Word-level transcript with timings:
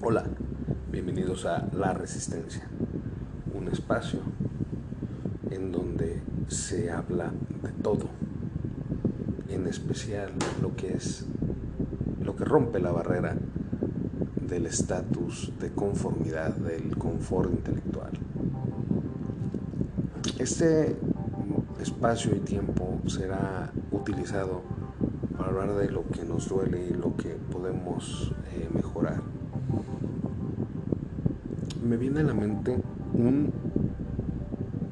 Hola, 0.00 0.22
bienvenidos 0.92 1.44
a 1.44 1.68
La 1.72 1.92
Resistencia, 1.92 2.68
un 3.52 3.66
espacio 3.66 4.20
en 5.50 5.72
donde 5.72 6.22
se 6.46 6.92
habla 6.92 7.32
de 7.64 7.72
todo, 7.82 8.08
en 9.48 9.66
especial 9.66 10.30
lo 10.62 10.76
que 10.76 10.92
es 10.92 11.26
lo 12.22 12.36
que 12.36 12.44
rompe 12.44 12.78
la 12.78 12.92
barrera 12.92 13.34
del 14.40 14.66
estatus 14.66 15.52
de 15.58 15.72
conformidad, 15.72 16.54
del 16.54 16.96
confort 16.96 17.50
intelectual. 17.50 18.12
Este 20.38 20.96
espacio 21.80 22.36
y 22.36 22.38
tiempo 22.38 23.00
será 23.08 23.72
utilizado 23.90 24.62
para 25.36 25.50
hablar 25.50 25.74
de 25.74 25.90
lo 25.90 26.08
que 26.08 26.24
nos 26.24 26.48
duele 26.48 26.86
y 26.86 26.94
lo 26.94 27.16
que 27.16 27.30
podemos 27.30 28.32
eh, 28.52 28.68
mejorar 28.72 29.37
me 31.88 31.96
viene 31.96 32.20
a 32.20 32.24
la 32.24 32.34
mente 32.34 32.76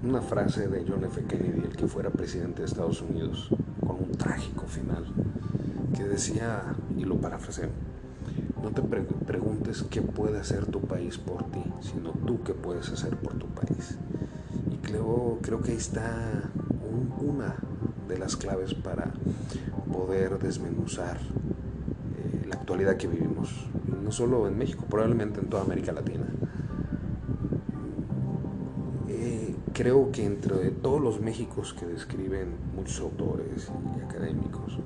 una 0.03 0.23
frase 0.23 0.67
de 0.67 0.83
John 0.89 1.05
F. 1.05 1.23
Kennedy, 1.25 1.61
el 1.67 1.77
que 1.77 1.87
fuera 1.87 2.09
presidente 2.09 2.63
de 2.63 2.69
Estados 2.69 3.03
Unidos, 3.03 3.51
con 3.87 3.97
un 3.97 4.13
trágico 4.13 4.67
final, 4.67 5.05
que 5.95 6.05
decía, 6.05 6.63
y 6.97 7.05
lo 7.05 7.21
parafraseo, 7.21 7.69
no 8.63 8.71
te 8.71 8.81
preguntes 8.81 9.85
qué 9.91 10.01
puede 10.01 10.39
hacer 10.39 10.65
tu 10.65 10.81
país 10.81 11.19
por 11.19 11.45
ti, 11.51 11.63
sino 11.83 12.13
tú 12.27 12.43
qué 12.43 12.55
puedes 12.55 12.89
hacer 12.89 13.15
por 13.19 13.35
tu 13.35 13.47
país. 13.49 13.99
Y 14.71 14.77
creo, 14.79 15.39
creo 15.43 15.61
que 15.61 15.73
ahí 15.73 15.77
está 15.77 16.51
una 17.21 17.57
de 18.09 18.19
las 18.19 18.37
claves 18.37 18.73
para 18.73 19.13
poder 19.93 20.39
desmenuzar 20.39 21.19
eh, 21.19 22.47
la 22.49 22.55
actualidad 22.55 22.97
que 22.97 23.07
vivimos, 23.07 23.66
no 24.03 24.10
solo 24.13 24.49
en 24.49 24.57
México, 24.57 24.87
probablemente 24.88 25.41
en 25.41 25.51
toda 25.51 25.63
América 25.63 25.93
Latina. 25.93 26.26
Creo 29.77 30.10
que 30.10 30.24
entre 30.24 30.71
todos 30.71 31.02
los 31.02 31.21
Méxicos 31.21 31.74
que 31.74 31.85
describen 31.85 32.57
muchos 32.74 32.99
autores 33.01 33.71
y 33.95 34.01
académicos, 34.01 34.79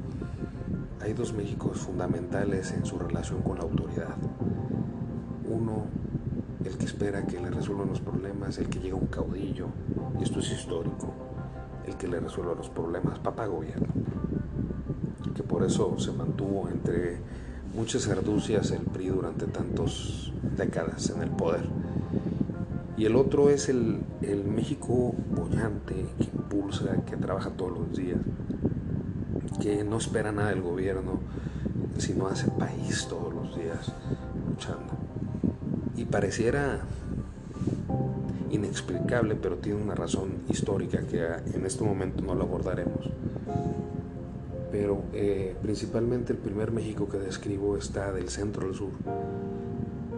hay 1.01 1.13
dos 1.13 1.33
Méxicos 1.33 1.79
fundamentales 1.79 2.73
en 2.73 2.85
su 2.85 2.99
relación 2.99 3.41
con 3.43 3.59
la 3.59 3.63
autoridad. 3.63 4.17
Uno, 5.49 5.85
el 6.65 6.77
que 6.77 6.87
espera 6.87 7.25
que 7.25 7.41
le 7.41 7.51
resuelvan 7.51 7.91
los 7.91 8.01
problemas, 8.01 8.59
el 8.59 8.69
que 8.69 8.81
llega 8.81 8.97
un 8.97 9.07
caudillo, 9.07 9.69
y 10.19 10.25
esto 10.25 10.41
es 10.41 10.51
histórico, 10.51 11.15
el 11.87 11.95
que 11.95 12.09
le 12.09 12.19
resuelva 12.19 12.57
los 12.57 12.69
problemas, 12.69 13.21
papá 13.21 13.47
gobierno, 13.47 13.87
que 15.37 15.45
por 15.45 15.63
eso 15.63 16.01
se 16.01 16.11
mantuvo 16.11 16.69
entre 16.69 17.21
muchas 17.77 18.09
arducias 18.09 18.73
el 18.73 18.81
PRI 18.81 19.11
durante 19.11 19.47
tantas 19.47 20.33
décadas 20.57 21.11
en 21.11 21.23
el 21.23 21.31
poder 21.31 21.80
y 23.01 23.07
el 23.07 23.17
otro 23.17 23.49
es 23.49 23.71
el, 23.71 24.03
México 24.45 25.15
bollante 25.35 25.95
que 26.19 26.25
impulsa, 26.25 27.03
que 27.07 27.17
trabaja 27.17 27.49
todos 27.49 27.79
los 27.79 27.97
días, 27.97 28.19
que 29.59 29.83
no 29.85 29.97
espera 29.97 30.33
nada 30.33 30.51
del 30.51 30.61
gobierno, 30.61 31.19
sino 31.97 32.27
hace 32.27 32.51
país 32.51 33.07
todos 33.09 33.33
los 33.33 33.57
días 33.57 33.91
luchando. 34.51 34.93
Y 35.97 36.05
pareciera 36.05 36.81
inexplicable, 38.51 39.35
pero 39.35 39.57
tiene 39.57 39.81
una 39.81 39.95
razón 39.95 40.33
histórica 40.51 41.01
que 41.07 41.27
en 41.55 41.65
este 41.65 41.83
momento 41.83 42.23
no 42.23 42.35
lo 42.35 42.45
abordaremos. 42.45 43.09
Pero 44.71 45.05
eh, 45.15 45.57
principalmente 45.63 46.35
el 46.35 46.39
primer 46.39 46.71
México 46.71 47.09
que 47.09 47.17
describo 47.17 47.79
está 47.79 48.13
del 48.13 48.29
centro 48.29 48.69
al 48.69 48.75
sur 48.75 48.91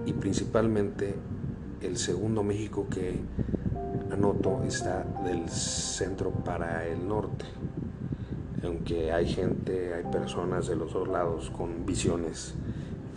y 0.05 0.14
principalmente 0.14 1.14
el 1.82 1.97
segundo 1.97 2.43
México 2.43 2.87
que 2.88 3.19
anoto 4.12 4.62
está 4.65 5.04
del 5.25 5.48
centro 5.48 6.31
para 6.31 6.87
el 6.87 7.06
norte, 7.06 7.44
aunque 8.62 9.12
hay 9.12 9.26
gente, 9.26 9.94
hay 9.94 10.04
personas 10.04 10.69
de 10.69 10.76
los 10.76 10.92
dos 10.92 11.09
lados 11.09 11.50
con 11.50 11.84
visiones 11.84 12.54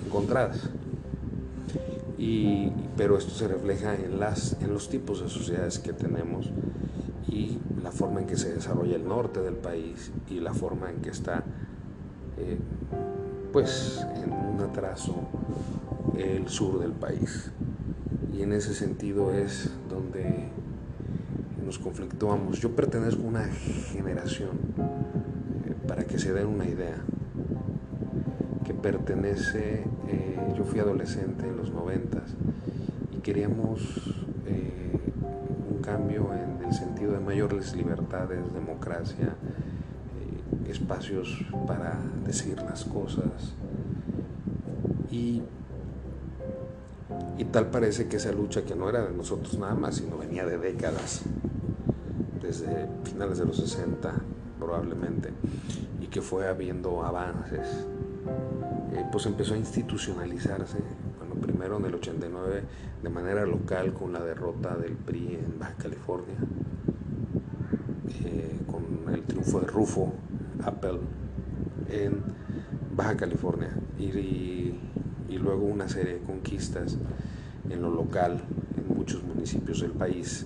encontradas. 0.05 0.69
Y, 2.17 2.71
pero 2.95 3.17
esto 3.17 3.31
se 3.31 3.47
refleja 3.47 3.93
en, 3.95 4.19
las, 4.19 4.57
en 4.61 4.73
los 4.73 4.89
tipos 4.89 5.21
de 5.21 5.29
sociedades 5.29 5.79
que 5.79 5.93
tenemos 5.93 6.49
y 7.27 7.59
la 7.83 7.91
forma 7.91 8.21
en 8.21 8.27
que 8.27 8.37
se 8.37 8.53
desarrolla 8.53 8.95
el 8.95 9.07
norte 9.07 9.41
del 9.41 9.55
país 9.55 10.11
y 10.29 10.39
la 10.39 10.53
forma 10.53 10.89
en 10.89 11.01
que 11.01 11.09
está 11.09 11.43
eh, 12.37 12.57
pues 13.51 14.05
en 14.23 14.31
un 14.31 14.61
atraso 14.61 15.15
el 16.17 16.47
sur 16.47 16.79
del 16.79 16.93
país 16.93 17.51
y 18.37 18.41
en 18.43 18.51
ese 18.51 18.73
sentido 18.73 19.33
es 19.33 19.69
donde 19.89 20.49
nos 21.65 21.79
conflictuamos. 21.79 22.59
Yo 22.59 22.75
pertenezco 22.75 23.23
a 23.23 23.25
una 23.25 23.45
generación, 23.45 24.49
eh, 25.65 25.75
para 25.87 26.03
que 26.05 26.19
se 26.19 26.33
den 26.33 26.47
una 26.47 26.65
idea, 26.65 26.97
que 28.65 28.73
pertenece, 28.73 29.83
eh, 30.07 30.53
yo 30.57 30.63
fui 30.65 30.79
adolescente 30.79 31.47
en 31.47 31.55
los 31.55 31.71
noventas 31.71 32.35
y 33.15 33.19
queríamos 33.19 33.81
eh, 34.47 34.99
un 35.71 35.81
cambio 35.81 36.29
en 36.33 36.65
el 36.65 36.73
sentido 36.73 37.13
de 37.13 37.19
mayores 37.19 37.75
libertades, 37.75 38.53
democracia, 38.53 39.35
espacios 40.67 41.45
para 41.67 41.97
decir 42.25 42.57
las 42.61 42.83
cosas 42.83 43.53
y 45.09 45.41
y 47.37 47.45
tal 47.45 47.69
parece 47.69 48.07
que 48.07 48.17
esa 48.17 48.31
lucha 48.31 48.63
que 48.63 48.75
no 48.75 48.89
era 48.89 49.05
de 49.05 49.13
nosotros 49.13 49.57
nada 49.59 49.75
más, 49.75 49.95
sino 49.95 50.17
venía 50.17 50.45
de 50.45 50.57
décadas, 50.57 51.23
desde 52.41 52.87
finales 53.03 53.39
de 53.39 53.45
los 53.45 53.57
60 53.57 54.13
probablemente, 54.59 55.31
y 56.01 56.07
que 56.07 56.21
fue 56.21 56.47
habiendo 56.47 57.03
avances, 57.03 57.85
eh, 58.93 59.03
pues 59.11 59.25
empezó 59.25 59.53
a 59.53 59.57
institucionalizarse, 59.57 60.77
bueno, 61.19 61.35
primero 61.41 61.77
en 61.77 61.85
el 61.85 61.95
89 61.95 62.63
de 63.03 63.09
manera 63.09 63.45
local 63.45 63.93
con 63.93 64.13
la 64.13 64.21
derrota 64.21 64.75
del 64.75 64.93
PRI 64.93 65.39
en 65.43 65.59
Baja 65.59 65.75
California, 65.77 66.35
eh, 68.23 68.59
con 68.65 69.13
el 69.13 69.23
triunfo 69.23 69.59
de 69.59 69.67
Rufo 69.67 70.13
Apple 70.63 70.99
en 71.89 72.21
Baja 72.95 73.17
California, 73.17 73.75
y 73.99 74.75
y 75.27 75.37
luego 75.37 75.65
una 75.65 75.87
serie 75.87 76.13
de 76.13 76.19
conquistas 76.19 76.97
en 77.69 77.81
lo 77.81 77.89
local 77.89 78.41
en 78.77 78.95
muchos 78.95 79.23
municipios 79.23 79.81
del 79.81 79.91
país 79.91 80.45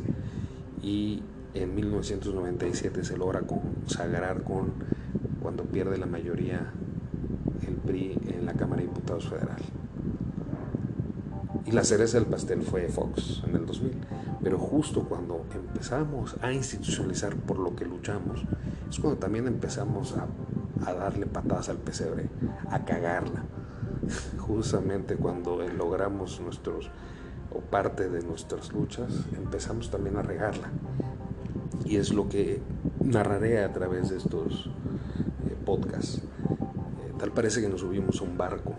y 0.82 1.22
en 1.54 1.76
1997 1.76 3.04
se 3.04 3.18
logra 3.18 3.42
consagrar 3.42 4.44
con 4.44 4.74
cuando 5.42 5.64
pierde 5.64 5.98
la 5.98 6.06
mayoría 6.06 6.72
el 7.68 7.76
PRI 7.76 8.18
en 8.28 8.46
la 8.46 8.54
Cámara 8.54 8.82
de 8.82 8.88
Diputados 8.88 9.28
Federal. 9.28 9.58
Y 11.66 11.72
la 11.72 11.84
cereza 11.84 12.18
del 12.18 12.28
pastel 12.28 12.62
fue 12.62 12.88
Fox 12.88 13.44
en 13.48 13.56
el 13.56 13.66
2000. 13.66 13.92
Pero 14.42 14.58
justo 14.58 15.04
cuando 15.04 15.46
empezamos 15.54 16.36
a 16.42 16.52
institucionalizar 16.52 17.36
por 17.36 17.60
lo 17.60 17.76
que 17.76 17.86
luchamos, 17.86 18.44
es 18.90 19.00
cuando 19.00 19.20
también 19.20 19.48
empezamos 19.48 20.16
a, 20.18 20.28
a 20.90 20.94
darle 20.94 21.26
patadas 21.26 21.70
al 21.70 21.78
pesebre, 21.78 22.30
a 22.70 22.86
cagarla, 22.86 23.44
justamente 24.38 25.16
cuando 25.16 25.62
logramos 25.68 26.40
nuestros 26.42 26.90
o 27.52 27.60
parte 27.60 28.10
de 28.10 28.22
nuestras 28.22 28.72
luchas, 28.72 29.26
empezamos 29.36 29.90
también 29.90 30.18
a 30.18 30.22
regarla. 30.22 30.70
Y 31.86 31.96
es 31.98 32.14
lo 32.14 32.30
que 32.30 32.62
narraré 33.04 33.64
a 33.64 33.74
través 33.74 34.10
de 34.10 34.18
estos 34.18 34.68
eh, 35.48 35.56
podcasts. 35.66 36.18
Eh, 36.20 37.14
tal 37.18 37.32
parece 37.32 37.62
que 37.62 37.70
nos 37.70 37.82
subimos 37.82 38.22
a 38.22 38.24
un 38.24 38.38
barco. 38.38 38.74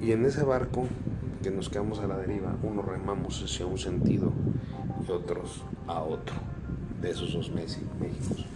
Y 0.00 0.12
en 0.12 0.24
ese 0.24 0.44
barco 0.44 0.86
que 1.42 1.50
nos 1.50 1.68
quedamos 1.68 1.98
a 2.00 2.06
la 2.06 2.16
deriva, 2.16 2.56
unos 2.62 2.84
remamos 2.84 3.42
hacia 3.42 3.66
un 3.66 3.78
sentido 3.78 4.32
y 5.06 5.10
otros 5.10 5.64
a 5.86 6.02
otro 6.02 6.36
de 7.00 7.10
esos 7.10 7.32
dos 7.32 7.50
Méxicos. 7.50 8.46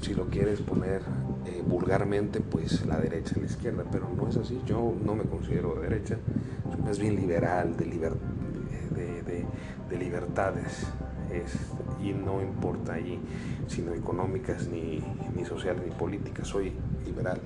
Si 0.00 0.14
lo 0.14 0.26
quieres 0.26 0.60
poner 0.60 1.02
eh, 1.48 1.62
vulgarmente, 1.66 2.40
pues 2.40 2.84
la 2.86 2.98
derecha 2.98 3.34
y 3.36 3.40
la 3.40 3.46
izquierda, 3.46 3.84
pero 3.90 4.08
no 4.14 4.28
es 4.28 4.36
así. 4.36 4.60
Yo 4.66 4.94
no 5.04 5.14
me 5.14 5.24
considero 5.24 5.74
de 5.76 5.88
derecha, 5.88 6.18
soy 6.70 6.82
más 6.82 6.98
bien 6.98 7.16
liberal, 7.16 7.76
de, 7.76 7.86
de, 7.86 9.98
libertades, 9.98 10.86
y 12.02 12.12
no 12.12 12.40
importa 12.40 12.94
allí, 12.94 13.18
sino 13.66 13.94
económicas, 13.94 14.68
ni, 14.68 15.02
ni 15.34 15.44
sociales, 15.44 15.82
ni 15.84 15.92
políticas. 15.92 16.46
Soy 16.46 16.72
liberal 17.04 17.40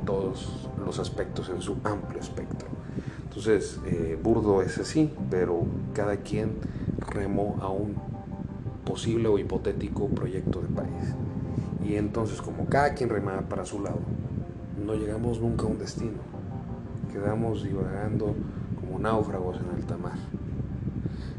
en 0.00 0.06
todos 0.06 0.68
los 0.84 0.98
aspectos, 0.98 1.48
en 1.48 1.60
su 1.60 1.76
amplio 1.84 2.20
espectro. 2.20 2.68
Entonces, 3.24 3.80
eh, 3.86 4.18
burdo 4.22 4.62
es 4.62 4.78
así, 4.78 5.12
pero 5.30 5.64
cada 5.92 6.18
quien 6.18 6.52
remó 6.98 7.56
a 7.60 7.68
un 7.68 7.94
posible 8.84 9.28
o 9.28 9.38
hipotético 9.38 10.08
proyecto 10.08 10.62
de 10.62 10.68
país. 10.68 11.14
Y 11.86 11.94
entonces 11.94 12.42
como 12.42 12.66
cada 12.66 12.94
quien 12.94 13.10
remaba 13.10 13.42
para 13.42 13.64
su 13.64 13.80
lado, 13.80 14.00
no 14.84 14.94
llegamos 14.94 15.40
nunca 15.40 15.64
a 15.64 15.68
un 15.68 15.78
destino. 15.78 16.18
Quedamos 17.12 17.62
divagando 17.62 18.34
como 18.80 18.98
náufragos 18.98 19.58
en 19.60 19.70
alta 19.70 19.96
mar. 19.96 20.18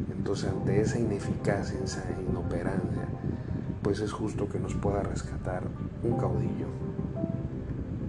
Entonces, 0.09 0.49
ante 0.49 0.81
esa 0.81 0.99
ineficacia, 0.99 1.77
esa 1.83 2.03
inoperancia, 2.29 3.07
pues 3.81 3.99
es 3.99 4.11
justo 4.11 4.47
que 4.47 4.59
nos 4.59 4.73
pueda 4.73 5.03
rescatar 5.03 5.63
un 6.03 6.17
caudillo 6.17 6.67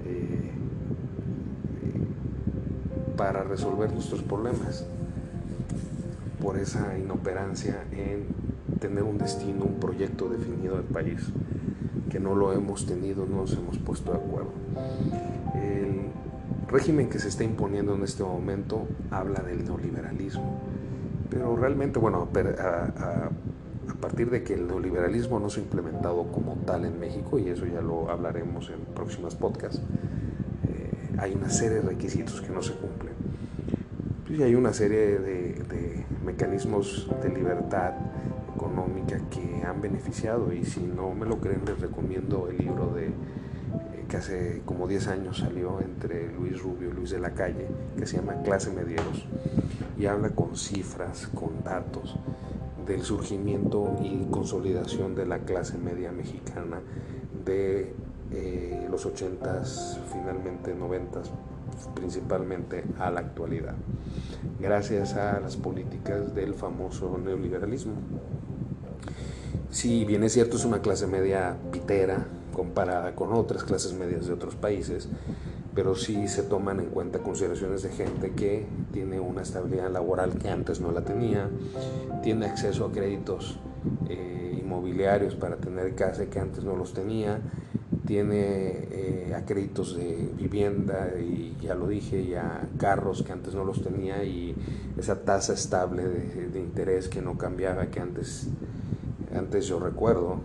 eh, 0.05 0.53
para 3.17 3.43
resolver 3.43 3.93
nuestros 3.93 4.23
problemas 4.23 4.85
por 6.41 6.57
esa 6.57 6.97
inoperancia 6.99 7.85
en 7.93 8.27
tener 8.79 9.03
un 9.03 9.19
destino, 9.19 9.65
un 9.65 9.81
proyecto 9.81 10.29
definido 10.29 10.77
del 10.77 10.85
país, 10.85 11.33
que 12.09 12.21
no 12.21 12.35
lo 12.35 12.53
hemos 12.53 12.87
tenido, 12.87 13.27
no 13.27 13.37
nos 13.37 13.53
hemos 13.53 13.79
puesto 13.79 14.13
de 14.13 14.19
acuerdo. 14.19 14.51
El 15.55 16.09
régimen 16.69 17.09
que 17.09 17.19
se 17.19 17.29
está 17.29 17.45
imponiendo 17.45 17.95
en 17.95 18.03
este 18.03 18.23
momento 18.23 18.87
habla 19.11 19.41
del 19.41 19.65
neoliberalismo, 19.65 20.61
pero 21.31 21.57
realmente, 21.57 21.99
bueno, 21.99 22.29
a, 22.59 23.31
partir 24.01 24.31
de 24.31 24.45
que 24.45 24.55
el 24.55 24.69
neoliberalismo 24.69 25.41
no 25.41 25.51
se 25.51 25.61
ha 25.61 25.63
implementado 25.65 26.31
como 26.31 26.55
tal 26.65 26.85
en 26.85 27.01
México, 27.01 27.39
y 27.39 27.49
eso 27.49 27.67
ya 27.67 27.81
lo 27.81 28.11
hablaremos 28.11 28.71
en 28.71 28.81
próximas 28.95 29.35
podcasts, 29.35 29.81
eh, 30.69 31.17
hay 31.19 31.35
una 31.35 31.51
serie 31.51 31.79
de 31.79 31.83
requisitos 31.83 32.41
que 32.41 32.51
no 32.51 32.63
se 32.63 32.75
cumplen. 32.75 33.15
Y 34.29 34.43
hay 34.43 34.55
una 34.55 34.73
serie 34.73 35.19
de 35.19 36.05
mecanismos 36.25 37.11
de 37.23 37.31
libertad 37.31 37.95
que 39.31 39.63
han 39.65 39.81
beneficiado 39.81 40.53
y 40.53 40.65
si 40.65 40.81
no 40.81 41.15
me 41.15 41.27
lo 41.27 41.39
creen 41.39 41.63
les 41.65 41.81
recomiendo 41.81 42.49
el 42.49 42.59
libro 42.59 42.93
de 42.95 43.07
eh, 43.07 43.13
que 44.09 44.17
hace 44.17 44.63
como 44.65 44.87
10 44.87 45.09
años 45.09 45.39
salió 45.39 45.81
entre 45.81 46.33
Luis 46.33 46.61
Rubio 46.63 46.91
y 46.91 46.93
Luis 46.93 47.11
de 47.11 47.21
la 47.21 47.33
Calle 47.33 47.67
que 47.97 48.07
se 48.07 48.17
llama 48.17 48.43
Clase 48.43 48.71
Medieros 48.71 49.27
y 49.99 50.07
habla 50.07 50.31
con 50.31 50.57
cifras, 50.57 51.29
con 51.29 51.65
datos 51.65 52.17
del 52.87 53.03
surgimiento 53.03 53.97
y 54.03 54.27
consolidación 54.31 55.15
de 55.15 55.27
la 55.27 55.41
clase 55.41 55.77
media 55.77 56.13
mexicana 56.13 56.81
de 57.45 57.93
eh, 58.31 58.87
los 58.91 59.07
80s, 59.07 59.99
finalmente 60.13 60.75
90s, 60.75 61.31
principalmente 61.95 62.85
a 62.99 63.11
la 63.11 63.21
actualidad, 63.21 63.75
gracias 64.61 65.15
a 65.15 65.41
las 65.41 65.57
políticas 65.57 66.35
del 66.35 66.55
famoso 66.55 67.19
neoliberalismo. 67.19 67.95
Si 69.71 70.05
bien 70.05 70.25
es 70.25 70.33
cierto, 70.33 70.57
es 70.57 70.65
una 70.65 70.81
clase 70.81 71.07
media 71.07 71.57
pitera 71.73 72.27
comparada 72.53 73.15
con 73.15 73.33
otras 73.33 73.65
clases 73.65 73.93
medias 73.93 74.27
de 74.27 74.33
otros 74.33 74.57
países, 74.57 75.09
pero 75.75 75.95
sí 75.95 76.27
se 76.27 76.43
toman 76.43 76.81
en 76.81 76.87
cuenta 76.87 77.21
consideraciones 77.21 77.83
de 77.83 77.91
gente 77.91 78.33
que 78.33 78.67
tiene 78.93 79.21
una 79.21 79.43
estabilidad 79.43 79.91
laboral 79.91 80.39
que 80.39 80.49
antes 80.49 80.81
no 80.81 80.91
la 80.91 81.03
tenía, 81.03 81.49
tiene 82.23 82.47
acceso 82.47 82.87
a 82.87 82.93
créditos 82.93 83.61
eh, 84.09 84.59
inmobiliarios 84.61 85.35
para 85.35 85.57
tener 85.57 85.95
casa 85.95 86.27
que 86.27 86.41
antes 86.41 86.65
no 86.65 86.75
los 86.75 86.95
tenía, 86.95 87.41
tiene 88.09 88.89
eh, 88.91 89.35
a 89.37 89.45
créditos 89.45 89.95
de 89.95 90.31
vivienda 90.35 91.11
y 91.21 91.55
ya 91.61 91.75
lo 91.75 91.89
dije, 91.89 92.23
y 92.23 92.35
a 92.35 92.67
carros 92.79 93.23
que 93.23 93.33
antes 93.33 93.55
no 93.55 93.65
los 93.65 93.83
tenía 93.83 94.25
y 94.25 94.55
esa 94.97 95.25
tasa 95.25 95.53
estable 95.53 96.05
de, 96.05 96.59
interés 96.59 97.09
que 97.09 97.21
no 97.21 97.37
cambiaba, 97.37 97.87
que 97.89 98.01
antes, 98.01 98.49
antes 99.39 99.67
yo 99.67 99.79
recuerdo 99.79 100.41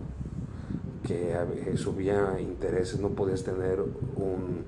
que 1.06 1.32
eh, 1.32 1.76
subía 1.76 2.40
intereses, 2.40 2.98
no 2.98 3.10
podías 3.10 3.44
tener 3.44 3.80
un 3.80 4.64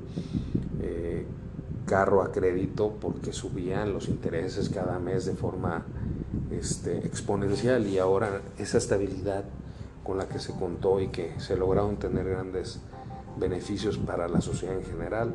eh, 0.82 1.24
carro 1.86 2.22
a 2.22 2.32
crédito 2.32 2.96
porque 3.00 3.32
subían 3.32 3.92
los 3.92 4.08
intereses 4.08 4.68
cada 4.68 4.98
mes 4.98 5.24
de 5.24 5.34
forma 5.34 5.86
este, 6.50 6.98
exponencial 6.98 7.86
y 7.86 7.98
ahora 7.98 8.42
esa 8.58 8.78
estabilidad 8.78 9.44
con 10.04 10.18
la 10.18 10.28
que 10.28 10.38
se 10.38 10.52
contó 10.52 11.00
y 11.00 11.08
que 11.08 11.38
se 11.40 11.56
lograron 11.56 11.96
tener 11.96 12.28
grandes 12.28 12.80
beneficios 13.38 13.98
para 13.98 14.28
la 14.28 14.40
sociedad 14.40 14.76
en 14.76 14.84
general. 14.84 15.34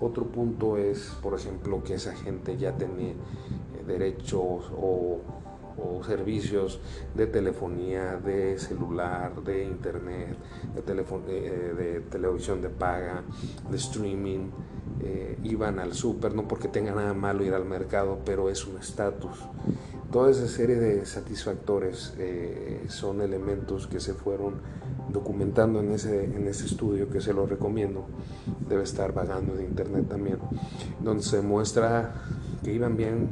Otro 0.00 0.26
punto 0.26 0.76
es, 0.76 1.12
por 1.22 1.38
ejemplo, 1.38 1.82
que 1.82 1.94
esa 1.94 2.14
gente 2.14 2.56
ya 2.58 2.76
tenía 2.76 3.12
eh, 3.12 3.16
derechos 3.86 4.70
o, 4.76 5.20
servicios 6.06 6.80
de 7.14 7.26
telefonía, 7.26 8.16
de 8.16 8.58
celular, 8.58 9.42
de 9.42 9.64
internet, 9.64 10.36
de, 10.74 10.92
eh, 11.28 11.74
de 11.74 12.00
televisión 12.00 12.60
de 12.60 12.68
paga, 12.68 13.22
de 13.70 13.76
streaming. 13.76 14.50
Eh, 15.02 15.38
iban 15.42 15.78
al 15.78 15.94
súper, 15.94 16.34
no 16.34 16.46
porque 16.46 16.68
tenga 16.68 16.94
nada 16.94 17.14
malo 17.14 17.44
ir 17.44 17.54
al 17.54 17.64
mercado, 17.64 18.20
pero 18.24 18.48
es 18.48 18.66
un 18.66 18.78
estatus 18.78 19.38
Toda 20.14 20.30
esa 20.30 20.46
serie 20.46 20.76
de 20.76 21.04
satisfactores 21.06 22.14
eh, 22.18 22.84
son 22.86 23.20
elementos 23.20 23.88
que 23.88 23.98
se 23.98 24.14
fueron 24.14 24.60
documentando 25.08 25.80
en 25.80 25.90
ese, 25.90 26.26
en 26.26 26.46
ese 26.46 26.66
estudio 26.66 27.10
que 27.10 27.20
se 27.20 27.32
lo 27.32 27.46
recomiendo. 27.46 28.04
Debe 28.68 28.84
estar 28.84 29.12
vagando 29.12 29.58
en 29.58 29.64
internet 29.64 30.06
también, 30.08 30.38
donde 31.00 31.24
se 31.24 31.42
muestra 31.42 32.14
que 32.62 32.72
iban 32.72 32.96
bien, 32.96 33.30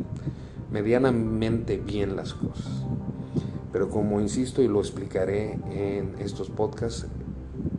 medianamente 0.73 1.77
bien 1.77 2.17
las 2.17 2.35
cosas. 2.35 2.85
Pero 3.73 3.89
como 3.89 4.21
insisto 4.21 4.63
y 4.63 4.69
lo 4.69 4.81
explicaré 4.81 5.59
en 5.71 6.15
estos 6.19 6.51
podcasts, 6.51 7.07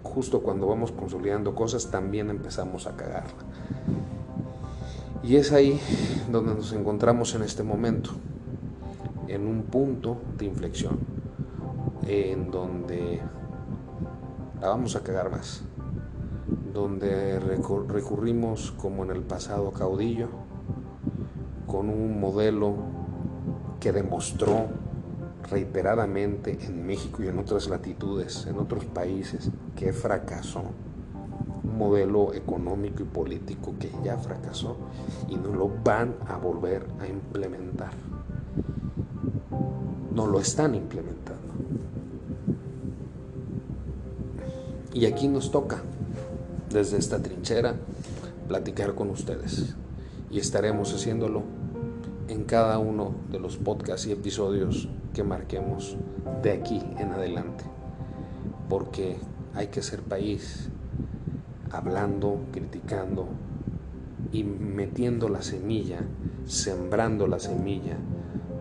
justo 0.01 0.41
cuando 0.41 0.67
vamos 0.67 0.91
consolidando 0.91 1.55
cosas 1.55 1.89
también 1.91 2.29
empezamos 2.29 2.87
a 2.87 2.95
cagarla. 2.95 3.33
Y 5.23 5.37
es 5.37 5.51
ahí 5.51 5.79
donde 6.31 6.53
nos 6.53 6.73
encontramos 6.73 7.33
en 7.35 7.43
este 7.43 7.63
momento 7.63 8.11
en 9.27 9.47
un 9.47 9.63
punto 9.63 10.17
de 10.37 10.45
inflexión 10.45 10.99
en 12.05 12.51
donde 12.51 13.21
la 14.61 14.67
vamos 14.67 14.95
a 14.95 15.03
cagar 15.03 15.31
más, 15.31 15.61
donde 16.73 17.39
recurrimos 17.39 18.71
como 18.71 19.03
en 19.03 19.11
el 19.11 19.21
pasado 19.21 19.71
caudillo, 19.71 20.27
con 21.73 21.89
un 21.89 22.19
modelo 22.19 22.75
que 23.79 23.91
demostró 23.91 24.67
reiteradamente 25.49 26.55
en 26.61 26.85
México 26.85 27.23
y 27.23 27.29
en 27.29 27.39
otras 27.39 27.67
latitudes, 27.67 28.45
en 28.45 28.59
otros 28.59 28.85
países, 28.85 29.49
que 29.75 29.91
fracasó. 29.91 30.65
Un 31.63 31.75
modelo 31.75 32.31
económico 32.36 33.01
y 33.01 33.07
político 33.07 33.74
que 33.79 33.89
ya 34.03 34.17
fracasó 34.17 34.77
y 35.27 35.36
no 35.36 35.50
lo 35.50 35.71
van 35.83 36.13
a 36.27 36.38
volver 36.38 36.86
a 37.00 37.07
implementar 37.07 37.89
no 40.13 40.27
lo 40.27 40.39
están 40.39 40.75
implementando. 40.75 41.53
Y 44.93 45.07
aquí 45.07 45.27
nos 45.27 45.50
toca, 45.50 45.81
desde 46.69 46.98
esta 46.98 47.17
trinchera, 47.17 47.74
platicar 48.48 48.93
con 48.93 49.09
ustedes. 49.09 49.75
Y 50.29 50.38
estaremos 50.38 50.93
haciéndolo 50.93 51.62
cada 52.45 52.79
uno 52.79 53.13
de 53.31 53.39
los 53.39 53.57
podcasts 53.57 54.07
y 54.07 54.12
episodios 54.12 54.89
que 55.13 55.23
marquemos 55.23 55.97
de 56.41 56.51
aquí 56.51 56.81
en 56.97 57.12
adelante. 57.12 57.63
Porque 58.69 59.17
hay 59.53 59.67
que 59.67 59.81
ser 59.81 60.01
país 60.01 60.69
hablando, 61.71 62.39
criticando 62.51 63.27
y 64.31 64.43
metiendo 64.43 65.29
la 65.29 65.41
semilla, 65.41 66.00
sembrando 66.45 67.27
la 67.27 67.39
semilla 67.39 67.97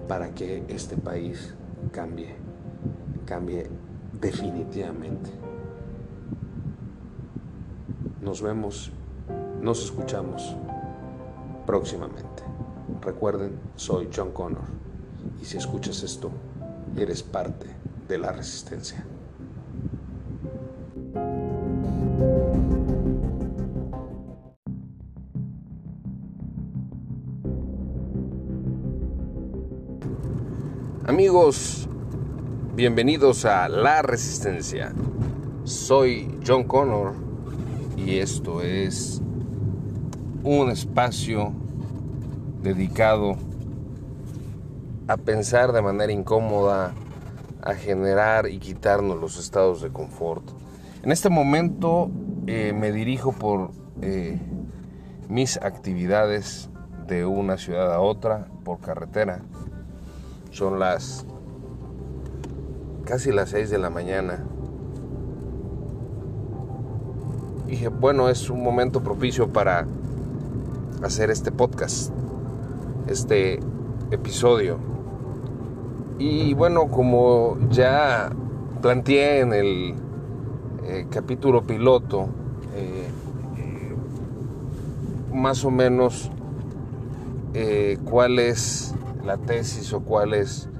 para 0.08 0.34
que 0.34 0.64
este 0.68 0.96
país 0.96 1.54
cambie, 1.92 2.34
cambie 3.26 3.68
definitivamente. 4.20 5.30
Nos 8.20 8.40
vemos, 8.42 8.92
nos 9.60 9.84
escuchamos 9.84 10.56
próximamente. 11.66 12.51
Recuerden, 13.02 13.58
soy 13.74 14.08
John 14.14 14.30
Connor 14.30 14.62
y 15.40 15.44
si 15.44 15.56
escuchas 15.56 16.04
esto, 16.04 16.30
eres 16.96 17.24
parte 17.24 17.66
de 18.06 18.16
la 18.16 18.30
resistencia. 18.30 19.04
Amigos, 31.04 31.88
bienvenidos 32.76 33.44
a 33.44 33.68
La 33.68 34.02
Resistencia. 34.02 34.92
Soy 35.64 36.38
John 36.46 36.62
Connor 36.64 37.14
y 37.96 38.18
esto 38.18 38.62
es 38.62 39.20
un 40.44 40.70
espacio 40.70 41.61
dedicado 42.62 43.36
a 45.08 45.16
pensar 45.16 45.72
de 45.72 45.82
manera 45.82 46.12
incómoda, 46.12 46.94
a 47.62 47.74
generar 47.74 48.48
y 48.48 48.58
quitarnos 48.58 49.20
los 49.20 49.38
estados 49.38 49.82
de 49.82 49.90
confort. 49.90 50.44
En 51.02 51.12
este 51.12 51.28
momento 51.28 52.10
eh, 52.46 52.72
me 52.72 52.92
dirijo 52.92 53.32
por 53.32 53.70
eh, 54.00 54.38
mis 55.28 55.56
actividades 55.56 56.70
de 57.06 57.24
una 57.24 57.58
ciudad 57.58 57.92
a 57.92 58.00
otra 58.00 58.48
por 58.64 58.80
carretera. 58.80 59.40
Son 60.50 60.78
las 60.78 61.26
casi 63.04 63.32
las 63.32 63.50
6 63.50 63.70
de 63.70 63.78
la 63.78 63.90
mañana. 63.90 64.44
dije, 67.72 67.88
bueno, 67.88 68.28
es 68.28 68.50
un 68.50 68.62
momento 68.62 69.02
propicio 69.02 69.48
para 69.48 69.86
hacer 71.02 71.30
este 71.30 71.50
podcast, 71.50 72.12
este 73.12 73.60
episodio. 74.10 74.78
Y 76.18 76.54
bueno, 76.54 76.88
como 76.88 77.58
ya 77.70 78.30
planteé 78.80 79.40
en 79.40 79.52
el 79.52 79.94
eh, 80.84 81.06
capítulo 81.10 81.66
piloto, 81.66 82.28
eh, 82.74 83.08
eh, 83.58 83.94
más 85.32 85.64
o 85.64 85.70
menos 85.70 86.30
cuál 88.04 88.38
es 88.38 88.94
la 89.22 89.36
tesis 89.36 89.92
o 89.92 90.00
cuál 90.00 90.32
es 90.32 90.70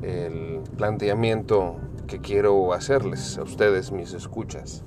el 0.00 0.62
planteamiento 0.78 1.76
que 2.06 2.18
quiero 2.20 2.72
hacerles 2.72 3.36
a 3.36 3.42
ustedes, 3.42 3.92
mis 3.92 4.14
escuchas. 4.14 4.84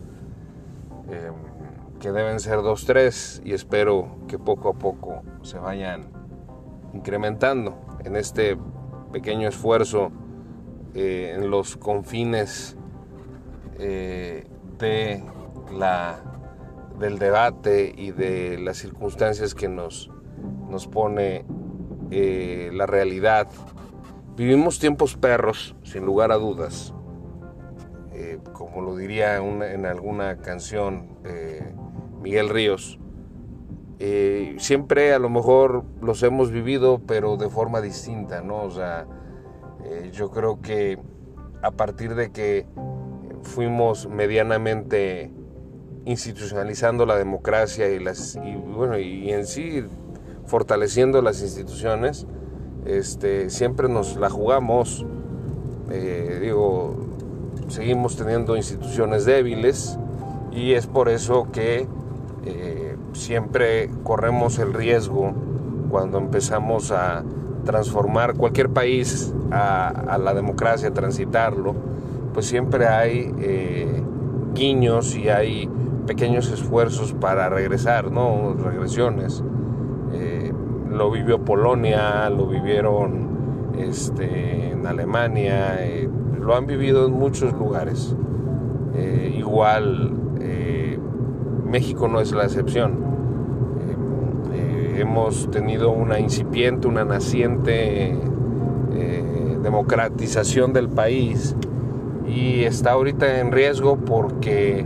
que 1.99 2.11
deben 2.11 2.39
ser 2.39 2.63
dos, 2.63 2.85
tres 2.85 3.39
y 3.45 3.53
espero 3.53 4.17
que 4.27 4.39
poco 4.39 4.69
a 4.69 4.73
poco 4.73 5.21
se 5.43 5.59
vayan 5.59 6.20
incrementando 6.93 7.77
en 8.03 8.15
este 8.15 8.57
pequeño 9.11 9.47
esfuerzo 9.47 10.11
en 10.93 11.49
los 11.49 11.77
confines 11.77 12.77
eh, 13.83 14.45
de 14.77 15.23
la, 15.71 16.19
del 16.99 17.17
debate 17.17 17.91
y 17.95 18.11
de 18.11 18.59
las 18.59 18.77
circunstancias 18.77 19.55
que 19.55 19.67
nos, 19.67 20.11
nos 20.69 20.87
pone 20.87 21.45
eh, 22.11 22.69
la 22.73 22.85
realidad. 22.85 23.47
Vivimos 24.35 24.77
tiempos 24.77 25.15
perros, 25.15 25.75
sin 25.83 26.05
lugar 26.05 26.31
a 26.31 26.35
dudas, 26.35 26.93
eh, 28.13 28.37
como 28.53 28.81
lo 28.81 28.95
diría 28.95 29.37
en 29.37 29.85
alguna 29.87 30.37
canción 30.37 31.17
Miguel 32.21 32.49
Ríos. 32.49 32.99
Siempre 34.57 35.13
a 35.13 35.19
lo 35.19 35.29
mejor 35.29 35.83
los 36.01 36.23
hemos 36.23 36.51
vivido, 36.51 37.01
pero 37.05 37.37
de 37.37 37.49
forma 37.49 37.81
distinta, 37.81 38.41
¿no? 38.41 38.63
O 38.63 38.71
sea, 38.71 39.05
yo 40.11 40.31
creo 40.31 40.61
que 40.61 40.97
a 41.61 41.71
partir 41.71 42.15
de 42.15 42.31
que 42.31 42.65
fuimos 43.43 44.07
medianamente 44.07 45.31
institucionalizando 46.05 47.05
la 47.05 47.15
democracia 47.17 47.89
y, 47.89 47.99
las, 47.99 48.39
bueno, 48.75 48.97
y 48.97 49.29
en 49.31 49.45
sí 49.45 49.83
fortaleciendo 50.45 51.21
las 51.21 51.41
instituciones, 51.41 52.27
este, 52.85 53.49
siempre 53.49 53.87
nos 53.87 54.17
la 54.17 54.29
jugamos. 54.29 55.05
Eh, 55.89 56.39
digo, 56.41 56.95
seguimos 57.67 58.15
teniendo 58.15 58.55
instituciones 58.55 59.25
débiles 59.25 59.97
y 60.51 60.73
es 60.73 60.87
por 60.87 61.09
eso 61.09 61.47
que 61.51 61.87
eh, 62.45 62.80
siempre 63.13 63.89
corremos 64.03 64.59
el 64.59 64.73
riesgo 64.73 65.33
cuando 65.89 66.17
empezamos 66.17 66.91
a 66.91 67.23
transformar 67.65 68.35
cualquier 68.35 68.69
país 68.69 69.33
a, 69.51 70.17
la 70.17 70.33
democracia, 70.33 70.91
transitarlo, 70.93 71.75
pues 72.33 72.45
siempre 72.45 72.87
hay 72.87 73.33
eh, 73.39 74.01
guiños 74.53 75.15
y 75.15 75.29
hay 75.29 75.69
pequeños 76.07 76.51
esfuerzos 76.51 77.13
para 77.13 77.49
regresar, 77.49 78.11
¿no? 78.11 78.55
Regresiones. 78.55 79.43
Eh, 80.13 80.51
lo 80.89 81.11
vivió 81.11 81.43
Polonia, 81.43 82.29
lo 82.29 82.47
vivieron 82.47 83.71
este, 83.77 84.71
en 84.71 84.87
Alemania, 84.87 85.85
eh, 85.85 86.09
lo 86.39 86.55
han 86.55 86.65
vivido 86.65 87.05
en 87.05 87.13
muchos 87.13 87.53
lugares. 87.53 88.15
igual 89.35 90.21
México 91.71 92.09
no 92.09 92.19
es 92.19 92.33
la 92.33 92.43
excepción. 92.43 93.00
Hemos 95.01 95.49
tenido 95.51 95.91
una 95.91 96.19
incipiente, 96.19 96.87
una 96.87 97.03
naciente 97.03 98.17
democratización 99.61 100.73
del 100.73 100.89
país 100.89 101.55
y 102.27 102.63
está 102.63 102.91
ahorita 102.91 103.39
en 103.39 103.51
riesgo 103.51 103.97
porque 103.97 104.85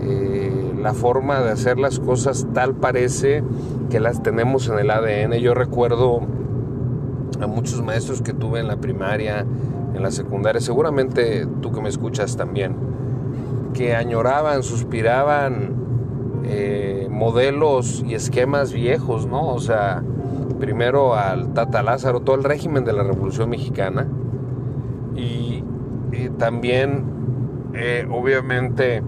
eh, 0.00 0.72
la 0.78 0.94
forma 0.94 1.40
de 1.40 1.50
hacer 1.50 1.78
las 1.78 1.98
cosas 1.98 2.46
tal 2.54 2.74
parece 2.74 3.42
que 3.90 4.00
las 4.00 4.22
tenemos 4.22 4.68
en 4.68 4.78
el 4.78 4.90
ADN. 4.90 5.34
Yo 5.34 5.54
recuerdo 5.54 6.20
a 7.40 7.46
muchos 7.46 7.82
maestros 7.82 8.22
que 8.22 8.32
tuve 8.32 8.60
en 8.60 8.68
la 8.68 8.76
primaria, 8.76 9.44
en 9.94 10.02
la 10.02 10.10
secundaria, 10.10 10.60
seguramente 10.60 11.46
tú 11.60 11.72
que 11.72 11.80
me 11.80 11.88
escuchas 11.88 12.36
también, 12.36 12.74
que 13.74 13.94
añoraban, 13.94 14.62
suspiraban 14.62 15.74
eh, 16.44 16.99
modelos 17.20 18.02
y 18.08 18.14
esquemas 18.14 18.72
viejos, 18.72 19.26
¿no? 19.26 19.48
O 19.52 19.60
sea, 19.60 20.02
primero 20.58 21.14
al 21.14 21.52
Tata 21.52 21.82
Lázaro, 21.82 22.20
todo 22.20 22.36
el 22.36 22.44
régimen 22.44 22.84
de 22.86 22.94
la 22.94 23.02
Revolución 23.02 23.50
Mexicana, 23.50 24.06
y 25.14 25.62
también, 26.38 27.04
eh, 27.74 28.06
obviamente, 28.10 29.02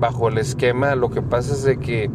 bajo 0.00 0.28
el 0.28 0.38
esquema, 0.38 0.96
lo 0.96 1.10
que 1.10 1.22
pasa 1.22 1.54
es 1.54 1.62
de 1.62 1.78
que, 1.78 2.10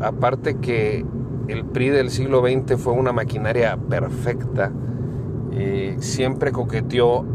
aparte 0.00 0.56
que 0.56 1.04
el 1.48 1.64
PRI 1.66 1.90
del 1.90 2.10
siglo 2.10 2.40
XX 2.40 2.80
fue 2.80 2.94
una 2.94 3.12
maquinaria 3.12 3.76
perfecta, 3.76 4.72
eh, 5.52 5.96
siempre 6.00 6.52
coqueteó, 6.52 7.26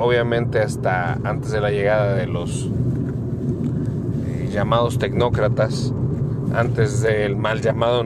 obviamente 0.00 0.58
hasta 0.58 1.12
antes 1.22 1.52
de 1.52 1.60
la 1.60 1.70
llegada 1.70 2.16
de 2.16 2.26
los 2.26 2.68
eh, 4.26 4.50
llamados 4.52 4.98
tecnócratas, 4.98 5.94
antes 6.54 7.02
del 7.02 7.36
mal 7.36 7.60
llamado 7.60 8.04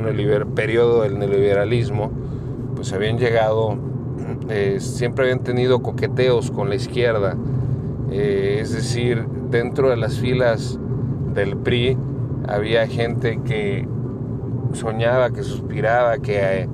periodo 0.54 1.02
del 1.02 1.18
neoliberalismo, 1.18 2.10
pues 2.74 2.92
habían 2.92 3.18
llegado, 3.18 3.76
siempre 4.78 5.24
habían 5.24 5.40
tenido 5.40 5.82
coqueteos 5.82 6.50
con 6.50 6.68
la 6.68 6.74
izquierda, 6.74 7.36
eh, 8.10 8.58
es 8.60 8.72
decir, 8.72 9.26
dentro 9.50 9.90
de 9.90 9.96
las 9.96 10.18
filas 10.18 10.78
del 11.34 11.56
PRI 11.56 11.96
había 12.46 12.86
gente 12.86 13.40
que 13.44 13.88
soñaba, 14.72 15.30
que 15.30 15.42
suspiraba, 15.42 16.18
que, 16.18 16.68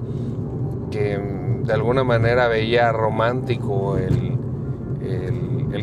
que 0.90 1.18
de 1.64 1.72
alguna 1.72 2.04
manera 2.04 2.48
veía 2.48 2.92
romántico 2.92 3.96
el, 3.96 4.28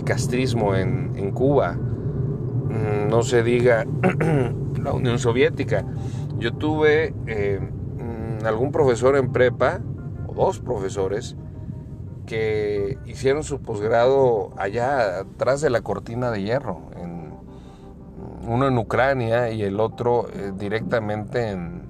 castrismo 0.04 0.76
en, 0.76 1.32
Cuba. 1.32 1.74
Mm, 1.74 3.10
no 3.10 3.22
se 3.22 3.44
diga 3.44 3.86
la 4.84 4.94
Unión 4.94 5.20
Soviética. 5.20 5.86
Yo 6.38 6.54
tuve 6.54 7.14
eh, 7.26 7.60
mm, 7.60 8.46
algún 8.46 8.72
profesor 8.72 9.16
en 9.16 9.32
prepa, 9.32 9.80
o 10.28 10.34
dos 10.34 10.60
profesores, 10.60 11.36
que 12.26 13.00
hicieron 13.06 13.44
su 13.44 13.62
posgrado 13.62 14.52
allá 14.58 15.20
atrás 15.20 15.62
de 15.62 15.70
la 15.70 15.82
cortina 15.82 16.30
de 16.30 16.44
hierro, 16.44 16.82
en, 16.98 17.34
uno 18.48 18.68
en 18.68 18.78
Ucrania 18.78 19.50
y 19.50 19.64
el 19.64 19.80
otro 19.80 20.28
eh, 20.30 20.52
directamente 20.56 21.50
en, 21.50 21.88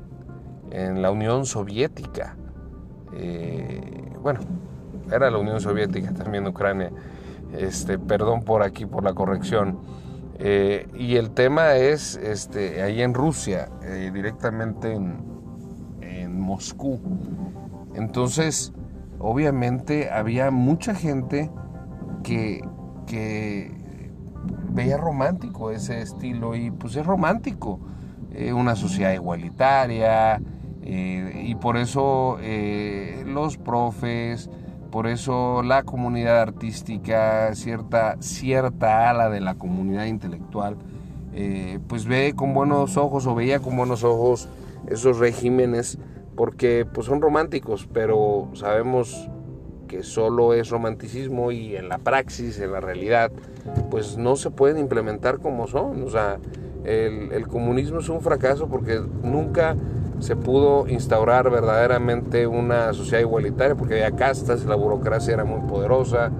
la 0.72 1.10
Unión 1.12 1.46
Soviética. 1.46 2.36
Eh, 3.13 4.12
bueno, 4.22 4.41
era 5.12 5.32
la 5.32 5.38
Unión 5.39 5.60
Soviética 5.60 6.13
también 6.13 6.46
Ucrania. 6.46 6.91
Este, 7.58 7.98
perdón 7.98 8.44
por 8.44 8.62
aquí 8.62 8.86
por 8.86 9.03
la 9.03 9.13
corrección. 9.13 9.79
Eh, 10.39 10.88
y 10.96 11.15
el 11.15 11.32
tema 11.32 11.75
es 11.75 12.15
este, 12.15 12.82
ahí 12.82 13.01
en 13.01 13.13
Rusia, 13.13 13.70
directamente 14.13 14.94
en, 14.94 15.17
en 16.01 16.39
Moscú. 16.39 17.00
Entonces, 17.96 18.74
obviamente 19.20 20.10
había 20.12 20.51
mucha 20.51 20.94
gente 20.94 21.50
que, 22.24 22.62
veía 24.70 24.98
romántico 24.98 25.72
ese 25.72 26.01
estilo 26.01 26.56
y 26.56 26.70
pues 26.70 26.96
es 26.96 27.06
romántico, 27.06 27.79
eh, 28.32 28.53
una 28.53 28.75
sociedad 28.75 29.13
igualitaria 29.13 30.39
eh, 30.84 31.44
y 31.46 31.56
por 31.56 31.77
eso 31.77 32.38
eh, 32.41 33.24
los 33.25 33.58
profes, 33.58 34.50
por 34.89 35.08
eso 35.08 35.62
la 35.63 35.84
comunidad 35.84 36.39
artística, 36.39 37.53
cierta, 37.56 38.17
cierta 38.20 39.10
ala 39.10 39.29
de 39.29 39.41
la 39.41 39.56
comunidad 39.56 40.06
intelectual, 40.06 40.77
pues 41.88 42.06
ve 42.06 42.34
con 42.36 42.53
buenos 42.53 42.98
ojos 42.98 43.27
o 43.27 43.36
veía 43.36 43.60
con 43.60 43.77
buenos 43.77 44.03
ojos 44.03 44.50
esos 44.88 45.20
regímenes 45.20 46.00
porque 46.36 46.86
pues 46.91 47.08
son 47.08 47.22
románticos, 47.22 47.88
pero 47.91 48.50
sabemos 48.53 49.29
que 49.88 50.03
solo 50.03 50.53
es 50.53 50.70
romanticismo 50.70 51.51
y 51.51 51.75
en 51.75 51.89
la 51.89 51.98
praxis, 51.98 52.60
en 52.60 52.72
la 52.72 52.79
realidad, 52.79 53.32
pues 53.89 54.17
no 54.17 54.36
se 54.36 54.51
pueden 54.51 54.77
implementar 54.77 55.39
como 55.39 55.67
son. 55.67 56.03
O 56.03 56.10
sea, 56.10 56.38
el, 56.84 57.48
comunismo 57.48 58.00
es 58.00 58.10
un 58.10 58.22
fracaso 58.22 58.67
porque 58.67 59.01
nunca 59.24 59.75
se 60.19 60.36
pudo 60.36 60.88
instaurar 60.88 61.50
verdaderamente 61.51 62.47
una 62.47 62.93
sociedad 62.93 63.21
igualitaria 63.21 63.75
porque 63.75 63.95
había 64.03 64.15
castas, 64.15 64.65
la 64.65 64.75
burocracia 64.75 65.33
era 65.33 65.45
muy 65.45 65.67
poderosa 65.69 66.31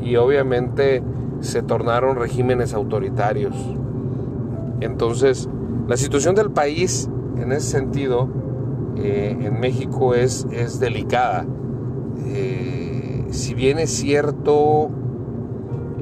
y 0.00 0.16
obviamente 0.16 1.02
se 1.40 1.62
tornaron 1.62 2.16
regímenes 2.16 2.74
autoritarios. 2.74 3.54
Entonces, 4.80 5.48
la 5.88 5.96
situación 5.96 6.34
del 6.34 6.50
país 6.50 7.08
en 7.38 7.52
ese 7.52 7.68
sentido 7.68 8.28
eh, 8.96 9.36
en 9.40 9.60
México 9.60 10.14
es, 10.14 10.46
es 10.50 10.80
delicada. 10.80 11.46
Eh, 12.26 13.26
si 13.30 13.54
bien 13.54 13.78
es 13.78 13.90
cierto, 13.90 14.90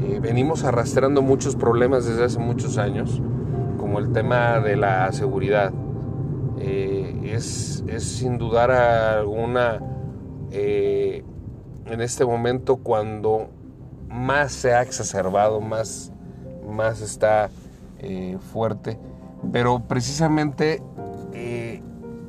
eh, 0.02 0.20
venimos 0.20 0.64
arrastrando 0.64 1.22
muchos 1.22 1.56
problemas 1.56 2.06
desde 2.06 2.24
hace 2.24 2.38
muchos 2.38 2.78
años, 2.78 3.20
como 3.78 3.98
el 3.98 4.12
tema 4.12 4.60
de 4.60 4.76
la 4.76 5.10
seguridad. 5.12 5.72
Es, 7.34 7.84
es, 7.86 8.02
sin 8.04 8.38
dudar 8.38 8.70
alguna 8.70 9.80
en 10.50 12.00
este 12.00 12.24
momento 12.24 12.76
cuando 12.76 13.48
más 14.08 14.52
se 14.52 14.72
ha 14.72 14.82
exacerbado, 14.82 15.60
más, 15.60 16.12
más 16.68 17.00
está 17.00 17.50
fuerte. 18.52 18.98
Pero 19.52 19.80
precisamente 19.80 20.80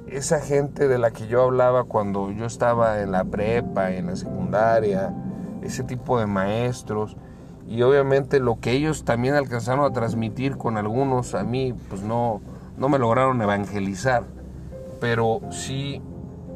esa 0.08 0.40
gente 0.40 0.88
de 0.88 0.98
la 0.98 1.12
que 1.12 1.28
yo 1.28 1.44
hablaba 1.44 1.84
cuando 1.84 2.32
yo 2.32 2.46
estaba 2.46 3.02
en 3.02 3.12
la 3.12 3.24
prepa, 3.26 3.92
en 3.92 4.08
la 4.08 4.16
secundaria, 4.16 5.14
ese 5.62 5.84
tipo 5.84 6.20
de 6.20 6.26
maestros, 6.26 7.18
y 7.68 7.82
obviamente 7.82 8.40
lo 8.40 8.60
que 8.60 8.72
ellos 8.72 9.04
también 9.04 9.36
alcanzaron 9.36 9.84
a 9.86 9.92
transmitir 9.92 10.58
con 10.58 10.78
algunos, 10.78 11.36
a 11.36 11.44
mí 11.44 11.74
pues 11.90 12.02
no, 12.02 12.42
no 12.78 12.90
me 12.90 13.00
lograron 13.00 13.42
evangelizar, 13.42 14.24
pero 15.00 15.42
sí 15.52 16.02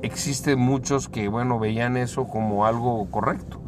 existen 0.02 0.60
muchos 0.60 1.10
que 1.10 1.28
bueno 1.28 1.60
veían 1.60 1.98
eso 1.98 2.28
como 2.28 2.66
algo 2.66 3.10
correcto. 3.10 3.62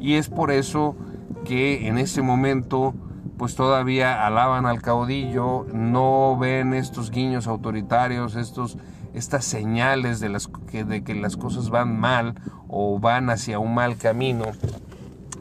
Y 0.00 0.14
es 0.14 0.28
por 0.28 0.50
eso 0.50 0.96
que 1.44 1.88
en 1.88 1.98
ese 1.98 2.22
momento 2.22 2.94
pues 3.36 3.54
todavía 3.54 4.26
alaban 4.26 4.66
al 4.66 4.82
caudillo, 4.82 5.64
no 5.72 6.36
ven 6.38 6.74
estos 6.74 7.10
guiños 7.10 7.46
autoritarios, 7.46 8.34
estos 8.34 8.76
estas 9.14 9.44
señales 9.44 10.20
de, 10.20 10.28
las, 10.28 10.48
que, 10.70 10.84
de 10.84 11.02
que 11.02 11.14
las 11.14 11.36
cosas 11.36 11.70
van 11.70 11.98
mal 11.98 12.34
o 12.68 12.98
van 12.98 13.30
hacia 13.30 13.58
un 13.58 13.74
mal 13.74 13.96
camino, 13.96 14.44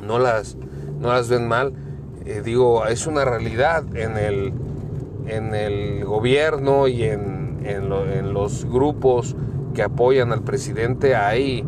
no 0.02 0.20
las, 0.20 0.56
no 1.00 1.10
las 1.10 1.30
ven 1.30 1.48
mal. 1.48 1.74
Eh, 2.26 2.42
digo, 2.44 2.86
es 2.88 3.08
una 3.08 3.26
realidad 3.26 3.84
en 3.96 4.18
el, 4.18 4.54
en 5.28 5.54
el 5.54 6.06
gobierno 6.06 6.88
y 6.88 7.04
en, 7.04 7.47
en, 7.68 8.34
los 8.34 8.66
grupos 8.66 9.36
que 9.74 9.84
apoyan 9.84 10.32
al 10.32 10.42
presidente. 10.42 11.16
Hay 11.16 11.64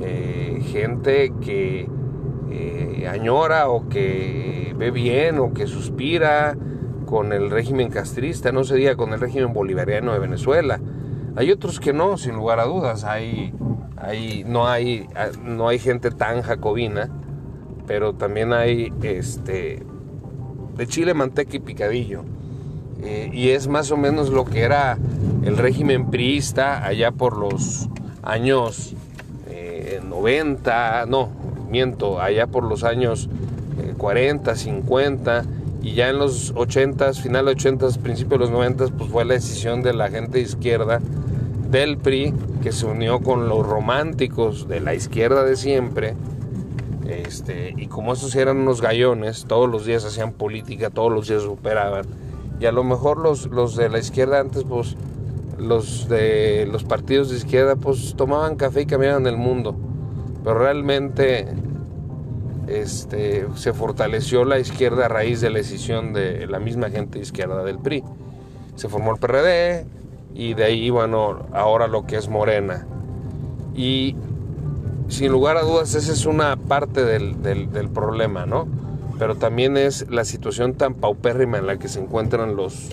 eh, 0.00 0.62
gente 0.64 1.32
que 1.40 1.88
eh, 2.50 3.08
añora 3.08 3.68
o 3.68 3.88
que 3.88 4.74
ve 4.76 4.90
bien 4.90 5.38
o 5.38 5.52
que 5.52 5.66
suspira 5.66 6.56
con 7.06 7.32
el 7.32 7.50
régimen 7.50 7.90
castrista, 7.90 8.52
no 8.52 8.64
se 8.64 8.76
diga 8.76 8.96
con 8.96 9.12
el 9.12 9.20
régimen 9.20 9.52
bolivariano 9.52 10.12
de 10.12 10.18
Venezuela. 10.18 10.80
Hay 11.36 11.50
otros 11.50 11.80
que 11.80 11.92
no, 11.92 12.16
sin 12.16 12.36
lugar 12.36 12.58
a 12.58 12.64
dudas. 12.64 13.04
Hay, 13.04 13.52
hay, 13.96 14.44
no, 14.46 14.66
hay, 14.66 15.06
no 15.44 15.68
hay 15.68 15.78
gente 15.78 16.10
tan 16.10 16.42
jacobina, 16.42 17.10
pero 17.86 18.14
también 18.14 18.52
hay 18.52 18.92
este, 19.02 19.82
de 20.76 20.86
chile, 20.86 21.14
manteca 21.14 21.56
y 21.56 21.60
picadillo. 21.60 22.24
Eh, 23.02 23.30
y 23.32 23.50
es 23.50 23.66
más 23.68 23.90
o 23.90 23.96
menos 23.96 24.30
lo 24.30 24.44
que 24.44 24.60
era 24.60 24.96
el 25.44 25.56
régimen 25.56 26.10
priista 26.10 26.84
allá 26.84 27.10
por 27.10 27.36
los 27.36 27.88
años 28.22 28.94
90, 30.08 31.02
eh, 31.02 31.06
no, 31.08 31.30
miento, 31.68 32.20
allá 32.20 32.46
por 32.46 32.64
los 32.64 32.84
años 32.84 33.28
40, 33.98 34.52
eh, 34.52 34.56
50 34.56 35.44
y 35.82 35.94
ya 35.94 36.10
en 36.10 36.18
los 36.18 36.52
80, 36.54 37.12
final 37.14 37.46
de 37.46 37.52
80, 37.52 37.88
principios 38.02 38.38
de 38.38 38.46
los 38.46 38.50
90, 38.50 38.86
pues 38.96 39.10
fue 39.10 39.24
la 39.24 39.34
decisión 39.34 39.82
de 39.82 39.92
la 39.92 40.10
gente 40.10 40.38
de 40.38 40.44
izquierda 40.44 41.00
del 41.70 41.96
PRI 41.96 42.34
que 42.62 42.70
se 42.70 42.86
unió 42.86 43.20
con 43.20 43.48
los 43.48 43.66
románticos 43.66 44.68
de 44.68 44.80
la 44.80 44.94
izquierda 44.94 45.44
de 45.44 45.56
siempre. 45.56 46.14
Este, 47.08 47.74
y 47.76 47.88
como 47.88 48.12
esos 48.12 48.36
eran 48.36 48.58
unos 48.58 48.80
gallones, 48.80 49.46
todos 49.48 49.68
los 49.68 49.84
días 49.84 50.04
hacían 50.04 50.32
política, 50.32 50.90
todos 50.90 51.10
los 51.10 51.28
días 51.28 51.42
operaban. 51.44 52.04
Y 52.60 52.66
a 52.66 52.72
lo 52.72 52.84
mejor 52.84 53.18
los, 53.18 53.46
los 53.46 53.74
de 53.74 53.88
la 53.88 53.98
izquierda 53.98 54.38
antes, 54.38 54.64
pues 54.64 54.96
los 55.58 56.08
de 56.08 56.68
los 56.70 56.84
partidos 56.84 57.30
de 57.30 57.36
izquierda, 57.36 57.76
pues 57.76 58.14
tomaban 58.16 58.56
café 58.56 58.82
y 58.82 58.86
cambiaban 58.86 59.26
el 59.26 59.36
mundo. 59.36 59.76
Pero 60.42 60.58
realmente 60.58 61.48
este, 62.66 63.46
se 63.54 63.72
fortaleció 63.72 64.44
la 64.44 64.58
izquierda 64.58 65.06
a 65.06 65.08
raíz 65.08 65.40
de 65.40 65.50
la 65.50 65.58
decisión 65.58 66.12
de 66.12 66.46
la 66.46 66.58
misma 66.58 66.90
gente 66.90 67.18
izquierda 67.18 67.64
del 67.64 67.78
PRI. 67.78 68.02
Se 68.76 68.88
formó 68.88 69.12
el 69.12 69.18
PRD 69.18 69.86
y 70.34 70.54
de 70.54 70.64
ahí, 70.64 70.90
bueno, 70.90 71.46
ahora 71.52 71.86
lo 71.86 72.06
que 72.06 72.16
es 72.16 72.28
Morena. 72.28 72.86
Y 73.74 74.16
sin 75.08 75.30
lugar 75.30 75.56
a 75.56 75.62
dudas, 75.62 75.94
esa 75.94 76.12
es 76.12 76.26
una 76.26 76.56
parte 76.56 77.04
del, 77.04 77.88
problema, 77.92 78.46
¿no? 78.46 78.66
Pero 79.18 79.36
también 79.36 79.76
es 79.76 80.08
la 80.10 80.24
situación 80.24 80.74
tan 80.74 80.94
paupérrima 80.94 81.58
en 81.58 81.66
la 81.66 81.78
que 81.78 81.88
se 81.88 82.00
encuentran 82.00 82.56
los, 82.56 82.90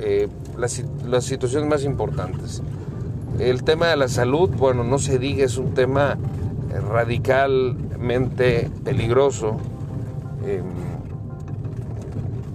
eh, 0.00 0.28
las, 0.58 0.82
las 1.06 1.24
situaciones 1.24 1.68
más 1.68 1.84
importantes. 1.84 2.62
El 3.38 3.62
tema 3.62 3.86
de 3.86 3.96
la 3.96 4.08
salud, 4.08 4.50
bueno, 4.50 4.84
no 4.84 4.98
se 4.98 5.18
diga, 5.18 5.44
es 5.44 5.58
un 5.58 5.72
tema 5.72 6.18
radicalmente 6.90 8.70
peligroso. 8.84 9.56
Em, 10.44 10.64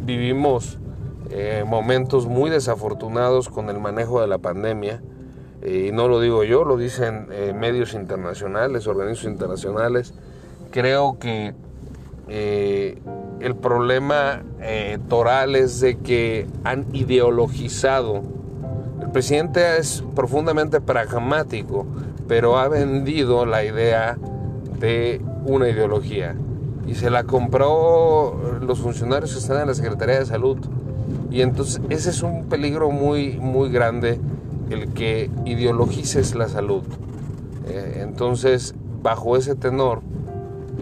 vivimos 0.05 0.77
eh, 1.29 1.63
momentos 1.65 2.27
muy 2.27 2.49
desafortunados 2.49 3.49
con 3.49 3.69
el 3.69 3.79
manejo 3.79 4.21
de 4.21 4.27
la 4.27 4.37
pandemia. 4.37 5.01
y 5.65 5.93
no 5.93 6.09
lo 6.09 6.19
digo 6.19 6.43
yo, 6.43 6.65
lo 6.65 6.75
dicen 6.75 7.27
eh, 7.31 7.53
medios 7.57 7.93
internacionales, 7.93 8.85
organismos 8.85 9.31
internacionales. 9.31 10.13
Creo 10.71 11.17
que 11.19 11.53
eh, 12.27 13.01
el 13.43 13.55
problema 13.55 14.43
toral 15.09 15.55
es 15.55 15.79
de 15.81 15.97
que 15.97 16.47
han 16.63 16.85
ideologizado. 16.93 18.21
El 19.01 19.11
presidente 19.11 19.77
es 19.77 20.03
profundamente 20.15 20.79
pragmático 20.79 21.85
pero 22.27 22.57
ha 22.57 22.67
vendido 22.67 23.45
la 23.45 23.63
idea 23.63 24.17
de 24.79 25.21
una 25.45 25.69
ideología 25.69 26.35
y 26.87 26.95
se 26.95 27.09
la 27.09 27.23
compró 27.23 28.59
los 28.61 28.79
funcionarios 28.79 29.33
que 29.33 29.39
están 29.39 29.61
en 29.61 29.67
la 29.67 29.73
Secretaría 29.73 30.19
de 30.19 30.25
Salud. 30.25 30.57
Y 31.31 31.41
entonces 31.41 31.81
ese 31.89 32.09
es 32.09 32.23
un 32.23 32.45
peligro 32.45 32.91
muy, 32.91 33.37
muy 33.39 33.69
grande, 33.69 34.19
el 34.69 34.89
que 34.93 35.29
ideologices 35.45 36.35
la 36.35 36.47
salud. 36.47 36.83
Eh, 37.67 37.99
entonces, 38.01 38.75
bajo 39.01 39.37
ese 39.37 39.55
tenor, 39.55 40.01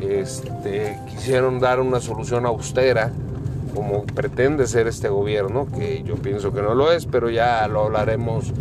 este, 0.01 0.97
quisieron 1.09 1.59
dar 1.59 1.79
una 1.79 1.99
solución 1.99 2.45
austera, 2.45 3.11
como 3.73 4.03
pretende 4.03 4.67
ser 4.67 4.87
este 4.87 5.09
gobierno, 5.09 5.67
que 5.77 6.03
yo 6.03 6.15
pienso 6.15 6.51
que 6.53 6.61
no 6.61 6.75
lo 6.75 6.91
es, 6.91 7.05
pero 7.05 7.29
ya 7.29 7.67
lo 7.67 7.83
hablaremos 7.83 8.51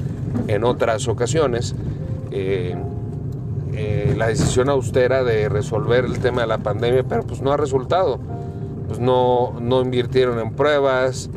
en 0.46 0.64
otras 0.64 1.08
ocasiones. 1.08 1.74
Eh, 2.30 2.76
eh, 3.72 4.14
la 4.16 4.28
decisión 4.28 4.68
austera 4.68 5.24
de 5.24 5.48
resolver 5.48 6.04
el 6.04 6.18
tema 6.18 6.42
de 6.42 6.46
la 6.46 6.58
pandemia, 6.58 7.04
pero 7.04 7.22
pues 7.22 7.40
no 7.40 7.52
ha 7.52 7.56
resultado. 7.56 8.20
Pues 8.86 9.00
no, 9.00 9.54
no 9.60 9.80
invirtieron 9.82 10.38
en 10.40 10.52
pruebas, 10.52 11.30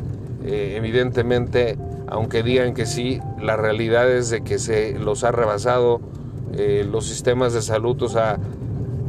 eh, 0.44 0.74
evidentemente, 0.76 1.78
aunque 2.08 2.42
digan 2.42 2.74
que 2.74 2.86
sí, 2.86 3.20
la 3.40 3.56
realidad 3.56 4.10
es 4.10 4.30
de 4.30 4.42
que 4.42 4.58
se 4.58 4.98
los 4.98 5.24
ha 5.24 5.32
rebasado 5.32 6.00
los 6.56 7.06
sistemas 7.06 7.52
de 7.52 7.62
salud, 7.62 8.00
o 8.00 8.08
sea, 8.08 8.38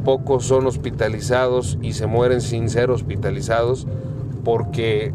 pocos 0.05 0.45
son 0.45 0.67
hospitalizados 0.67 1.77
y 1.81 1.91
se 1.93 2.07
mueren 2.07 2.39
sin 2.39 2.69
ser 2.69 2.91
hospitalizados 2.91 3.85
porque 4.45 5.11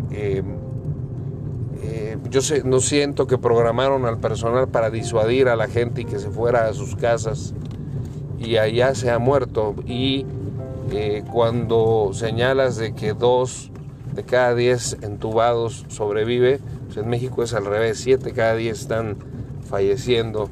yo 2.31 2.43
sé, 2.43 2.63
no 2.65 2.81
siento 2.81 3.27
que 3.27 3.39
programaron 3.39 4.07
al 4.07 4.19
personal 4.19 4.69
para 4.69 4.91
disuadir 4.91 5.49
a 5.49 5.57
la 5.57 5.67
gente 5.67 6.03
y 6.03 6.05
que 6.05 6.19
se 6.19 6.31
fuera 6.31 6.69
a 6.69 6.75
sus 6.75 6.95
casas 6.95 7.55
y 8.39 8.57
allá 8.57 8.95
se 8.95 9.11
ha 9.11 9.19
muerto. 9.19 9.75
Y 9.87 10.27
eh, 10.93 11.25
cuando 11.31 12.11
señalas 12.13 12.77
de 12.77 12.95
que 12.95 13.15
dos 13.15 13.71
de 14.15 14.23
cada 14.23 14.55
diez 14.55 14.97
entubados 15.03 15.85
sobrevive, 15.89 16.61
pues 16.87 16.99
en 16.99 17.09
México 17.09 17.43
es 17.43 17.53
al 17.53 17.67
revés, 17.67 17.99
siete 17.99 18.33
cada 18.33 18.55
diez 18.55 18.81
están 18.81 19.17
falleciendo 19.69 20.51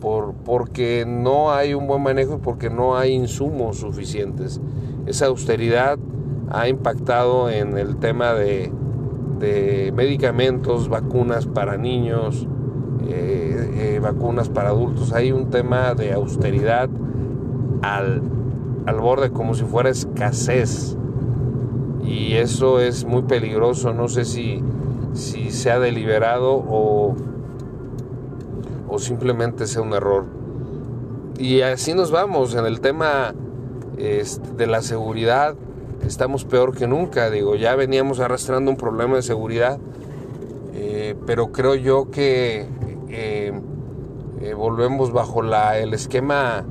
por, 0.00 0.34
porque 0.44 1.04
no 1.06 1.52
hay 1.52 1.74
un 1.74 1.86
buen 1.86 2.02
manejo 2.02 2.36
y 2.36 2.38
porque 2.38 2.70
no 2.70 2.96
hay 2.96 3.12
insumos 3.12 3.78
suficientes. 3.78 4.60
Esa 5.06 5.26
austeridad 5.26 5.98
ha 6.50 6.68
impactado 6.68 7.50
en 7.50 7.76
el 7.76 7.96
tema 7.96 8.32
de 8.32 8.72
de 9.38 9.92
medicamentos, 9.94 10.88
vacunas 10.88 11.46
para 11.46 11.76
niños, 11.76 12.46
eh, 13.06 13.70
eh, 13.74 14.00
vacunas 14.00 14.48
para 14.48 14.70
adultos. 14.70 15.12
Hay 15.12 15.32
un 15.32 15.50
tema 15.50 15.94
de 15.94 16.12
austeridad 16.12 16.88
al, 17.82 18.22
al 18.86 19.00
borde 19.00 19.30
como 19.30 19.54
si 19.54 19.64
fuera 19.64 19.90
escasez. 19.90 20.96
Y 22.04 22.34
eso 22.34 22.80
es 22.80 23.04
muy 23.04 23.22
peligroso. 23.22 23.92
No 23.92 24.08
sé 24.08 24.24
si, 24.24 24.62
si 25.12 25.50
sea 25.50 25.78
deliberado 25.78 26.54
o, 26.54 27.14
simplemente 28.98 29.66
sea 29.66 29.82
un 29.82 29.92
error. 29.92 30.24
Y 31.38 31.60
así 31.60 31.94
nos 31.94 32.10
vamos 32.10 32.54
en 32.54 32.66
el 32.66 32.80
tema 32.80 33.34
este, 33.96 34.52
de 34.56 34.66
la 34.66 34.82
seguridad. 34.82 35.54
Estamos 36.06 36.44
peor 36.44 36.76
que 36.76 36.86
nunca. 36.86 37.30
Digo, 37.30 37.54
ya 37.54 37.76
veníamos 37.76 38.20
arrastrando 38.20 38.70
un 38.70 38.76
problema 38.76 39.16
de 39.16 39.22
seguridad. 39.22 39.78
Eh, 40.74 41.16
pero 41.26 41.50
creo 41.50 41.74
yo 41.74 42.10
que 42.10 42.66
eh, 43.08 43.52
eh, 44.40 44.54
volvemos 44.54 45.12
bajo 45.12 45.42
la, 45.42 45.78
el 45.78 45.94
esquema 45.94 46.64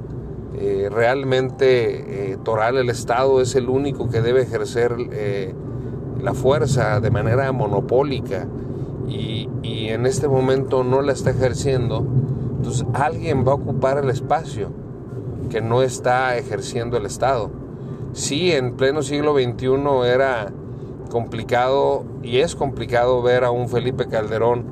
realmente 0.89 2.35
toral. 2.43 2.77
El 2.77 2.89
Estado 2.89 3.41
es 3.41 3.53
el 3.53 3.69
único 3.69 4.09
que 4.09 4.21
debe 4.21 4.41
ejercer 4.41 4.95
la 6.19 6.33
fuerza 6.33 6.99
de 6.99 7.11
manera 7.11 7.51
monopólica. 7.51 8.47
En 9.89 10.05
este 10.05 10.27
momento 10.27 10.83
no 10.83 11.01
la 11.01 11.13
está 11.13 11.31
ejerciendo 11.31 12.05
entonces 12.57 12.85
alguien 12.93 13.47
va 13.47 13.51
a 13.51 13.55
ocupar 13.55 13.99
el 13.99 14.09
espacio 14.09 14.71
que 15.49 15.61
no 15.61 15.83
está 15.83 16.37
ejerciendo 16.37 16.97
el 16.97 17.05
Estado. 17.05 17.49
Sí, 18.13 18.51
en 18.51 18.75
pleno 18.75 19.03
siglo 19.03 19.33
XXI 19.35 19.67
era 20.05 20.51
complicado 21.11 22.03
y 22.23 22.39
es 22.39 22.55
complicado 22.55 23.21
ver 23.21 23.43
a 23.43 23.51
un 23.51 23.69
Felipe 23.69 24.07
Calderón 24.07 24.65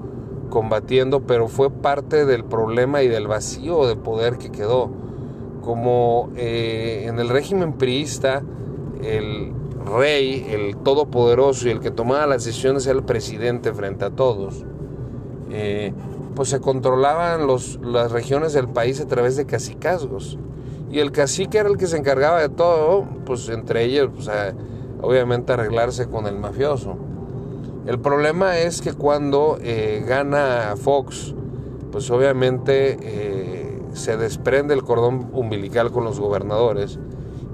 combatiendo, 0.50 1.22
pero 1.22 1.48
fue 1.48 1.70
parte 1.70 2.26
del 2.26 2.44
problema 2.44 3.04
y 3.04 3.08
del 3.08 3.28
vacío 3.28 3.88
de 3.88 3.96
poder 3.96 4.38
que 4.38 4.52
quedó. 4.52 4.90
Como 5.64 6.32
eh, 6.36 7.06
en 7.08 7.20
el 7.20 7.30
régimen 7.30 7.74
priista, 7.74 8.44
el 9.04 9.54
rey, 9.86 10.48
el 10.50 10.76
todopoderoso 10.78 11.68
y 11.68 11.72
el 11.72 11.80
que 11.80 11.92
tomaba 11.92 12.28
las 12.28 12.44
decisiones 12.44 12.86
era 12.88 12.98
el 12.98 13.06
presidente 13.06 13.74
frente 13.74 14.06
a 14.06 14.10
todos. 14.10 14.66
Eh, 15.58 15.94
pues 16.36 16.50
se 16.50 16.60
controlaban 16.60 17.48
los, 17.48 17.80
las 17.82 18.12
regiones 18.12 18.52
del 18.52 18.68
país 18.68 19.00
a 19.00 19.08
través 19.08 19.38
de 19.38 19.46
cacicazgos. 19.46 20.38
Y 20.92 21.00
el 21.00 21.14
cacique 21.14 21.60
era 21.60 21.70
el 21.70 21.78
que 21.78 21.88
se 21.88 21.98
encargaba 21.98 22.42
de 22.42 22.50
todo, 22.50 23.06
pues 23.26 23.48
entre 23.48 23.86
ellos, 23.86 24.10
pues, 24.14 24.30
obviamente 25.02 25.54
arreglarse 25.54 26.08
con 26.08 26.28
el 26.28 26.38
mafioso. 26.38 26.98
El 27.86 28.00
problema 28.00 28.58
es 28.58 28.82
que 28.82 28.92
cuando 28.94 29.58
eh, 29.62 30.04
gana 30.06 30.74
Fox, 30.76 31.34
pues 31.90 32.12
obviamente 32.12 32.98
eh, 33.02 33.82
se 33.94 34.18
desprende 34.18 34.74
el 34.74 34.84
cordón 34.84 35.30
umbilical 35.32 35.92
con 35.92 36.04
los 36.04 36.20
gobernadores 36.20 37.00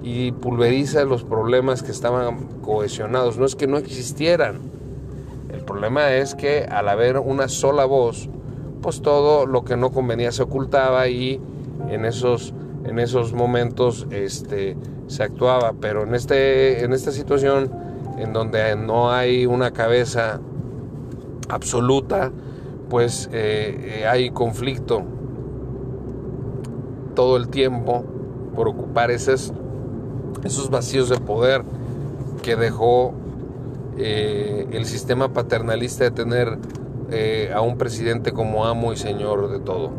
y 0.01 0.31
pulveriza 0.31 1.03
los 1.03 1.23
problemas 1.23 1.83
que 1.83 1.91
estaban 1.91 2.47
cohesionados. 2.63 3.37
No 3.37 3.45
es 3.45 3.55
que 3.55 3.67
no 3.67 3.77
existieran. 3.77 4.80
El 5.71 5.75
problema 5.75 6.11
es 6.11 6.35
que 6.35 6.65
al 6.65 6.89
haber 6.89 7.17
una 7.17 7.47
sola 7.47 7.85
voz, 7.85 8.27
pues 8.81 9.01
todo 9.01 9.45
lo 9.45 9.63
que 9.63 9.77
no 9.77 9.91
convenía 9.91 10.33
se 10.33 10.43
ocultaba 10.43 11.07
y 11.07 11.39
en 11.87 12.03
esos, 12.03 12.53
en 12.83 12.99
esos 12.99 13.31
momentos 13.31 14.05
este, 14.11 14.75
se 15.07 15.23
actuaba. 15.23 15.71
Pero 15.79 16.03
en, 16.03 16.13
este, 16.13 16.83
en 16.83 16.91
esta 16.91 17.13
situación 17.13 17.71
en 18.17 18.33
donde 18.33 18.75
no 18.75 19.11
hay 19.11 19.45
una 19.45 19.71
cabeza 19.71 20.41
absoluta, 21.47 22.33
pues 22.89 23.29
eh, 23.31 24.01
eh, 24.01 24.07
hay 24.07 24.29
conflicto 24.29 25.03
todo 27.15 27.37
el 27.37 27.47
tiempo 27.47 28.03
por 28.57 28.67
ocupar 28.67 29.09
esos, 29.09 29.53
esos 30.43 30.69
vacíos 30.69 31.07
de 31.07 31.17
poder 31.17 31.63
que 32.43 32.57
dejó 32.57 33.13
eh, 34.03 34.67
el 34.71 34.85
sistema 34.85 35.31
paternalista 35.31 36.05
de 36.05 36.11
tener 36.11 36.57
eh, 37.11 37.51
a 37.53 37.61
un 37.61 37.77
presidente 37.77 38.31
como 38.31 38.65
amo 38.65 38.93
y 38.93 38.97
señor 38.97 39.51
de 39.51 39.59
todo. 39.59 39.91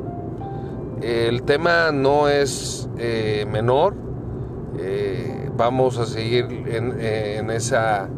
El 1.00 1.44
tema 1.44 1.92
no 1.92 2.28
es 2.28 2.88
eh, 2.98 3.46
menor, 3.50 3.94
vamos 5.56 5.98
a 5.98 6.06
seguir 6.06 6.46
en, 6.66 7.50
esa 7.50 8.08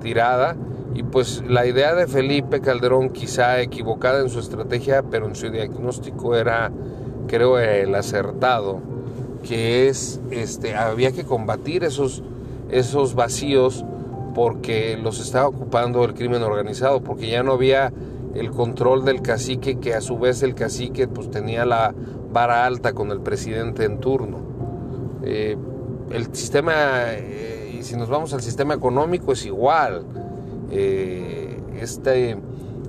tirada 0.00 0.56
y 0.94 1.02
pues 1.02 1.42
la 1.48 1.66
idea 1.66 1.94
de 1.94 2.06
Felipe 2.06 2.60
Calderón 2.60 3.10
quizá 3.10 3.60
equivocada 3.60 4.20
en 4.20 4.28
su 4.28 4.38
estrategia, 4.38 5.02
pero 5.02 5.26
en 5.26 5.34
su 5.34 5.50
diagnóstico 5.50 6.36
era 6.36 6.70
creo 7.26 7.58
el 7.58 7.94
acertado, 7.96 8.80
que 9.42 9.88
es 9.88 10.20
este 10.30 10.76
había 10.76 11.10
que 11.10 11.24
combatir 11.24 11.82
esos 11.82 12.22
esos 12.70 13.14
vacíos 13.14 13.84
porque 14.34 14.96
los 14.96 15.20
estaba 15.20 15.48
ocupando 15.48 16.04
el 16.04 16.14
crimen 16.14 16.42
organizado, 16.42 17.02
porque 17.02 17.28
ya 17.28 17.42
no 17.42 17.52
había 17.52 17.92
el 18.34 18.50
control 18.50 19.04
del 19.04 19.22
cacique, 19.22 19.78
que 19.78 19.94
a 19.94 20.00
su 20.00 20.18
vez 20.18 20.42
el 20.42 20.54
cacique 20.54 21.08
pues 21.08 21.30
tenía 21.30 21.66
la 21.66 21.94
vara 22.32 22.64
alta 22.64 22.92
con 22.92 23.10
el 23.10 23.20
presidente 23.20 23.84
en 23.84 23.98
turno. 23.98 24.38
Eh, 25.22 25.56
el 26.10 26.34
sistema, 26.34 26.72
eh, 27.12 27.76
y 27.78 27.82
si 27.82 27.96
nos 27.96 28.08
vamos 28.08 28.32
al 28.32 28.42
sistema 28.42 28.74
económico, 28.74 29.32
es 29.32 29.44
igual. 29.46 30.04
Eh, 30.70 31.58
este, 31.78 32.38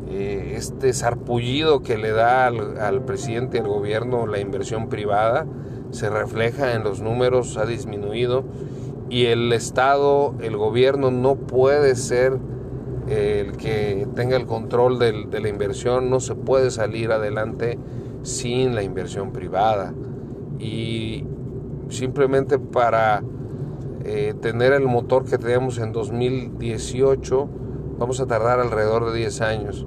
este 0.09 0.93
sarpullido 0.93 1.81
que 1.81 1.97
le 1.97 2.11
da 2.11 2.45
al, 2.47 2.77
al 2.77 3.01
presidente 3.03 3.57
y 3.57 3.61
al 3.61 3.67
gobierno 3.67 4.27
la 4.27 4.39
inversión 4.39 4.87
privada 4.87 5.45
se 5.91 6.09
refleja 6.09 6.73
en 6.73 6.83
los 6.83 7.01
números, 7.01 7.57
ha 7.57 7.65
disminuido 7.65 8.43
y 9.13 9.27
el 9.27 9.53
Estado, 9.53 10.33
el 10.41 10.57
gobierno 10.57 11.11
no 11.11 11.35
puede 11.35 11.95
ser 11.95 12.39
el 13.07 13.57
que 13.57 14.07
tenga 14.15 14.35
el 14.35 14.47
control 14.47 14.97
de 14.97 15.39
la 15.39 15.49
inversión, 15.49 16.09
no 16.09 16.19
se 16.19 16.33
puede 16.33 16.71
salir 16.71 17.11
adelante 17.11 17.77
sin 18.23 18.73
la 18.73 18.81
inversión 18.81 19.31
privada. 19.31 19.93
Y 20.57 21.27
simplemente 21.89 22.57
para 22.57 23.21
eh, 24.03 24.33
tener 24.41 24.73
el 24.73 24.87
motor 24.87 25.25
que 25.25 25.37
teníamos 25.37 25.77
en 25.77 25.91
2018, 25.91 27.49
vamos 27.99 28.19
a 28.19 28.25
tardar 28.25 28.59
alrededor 28.61 29.11
de 29.11 29.19
10 29.19 29.41
años. 29.41 29.85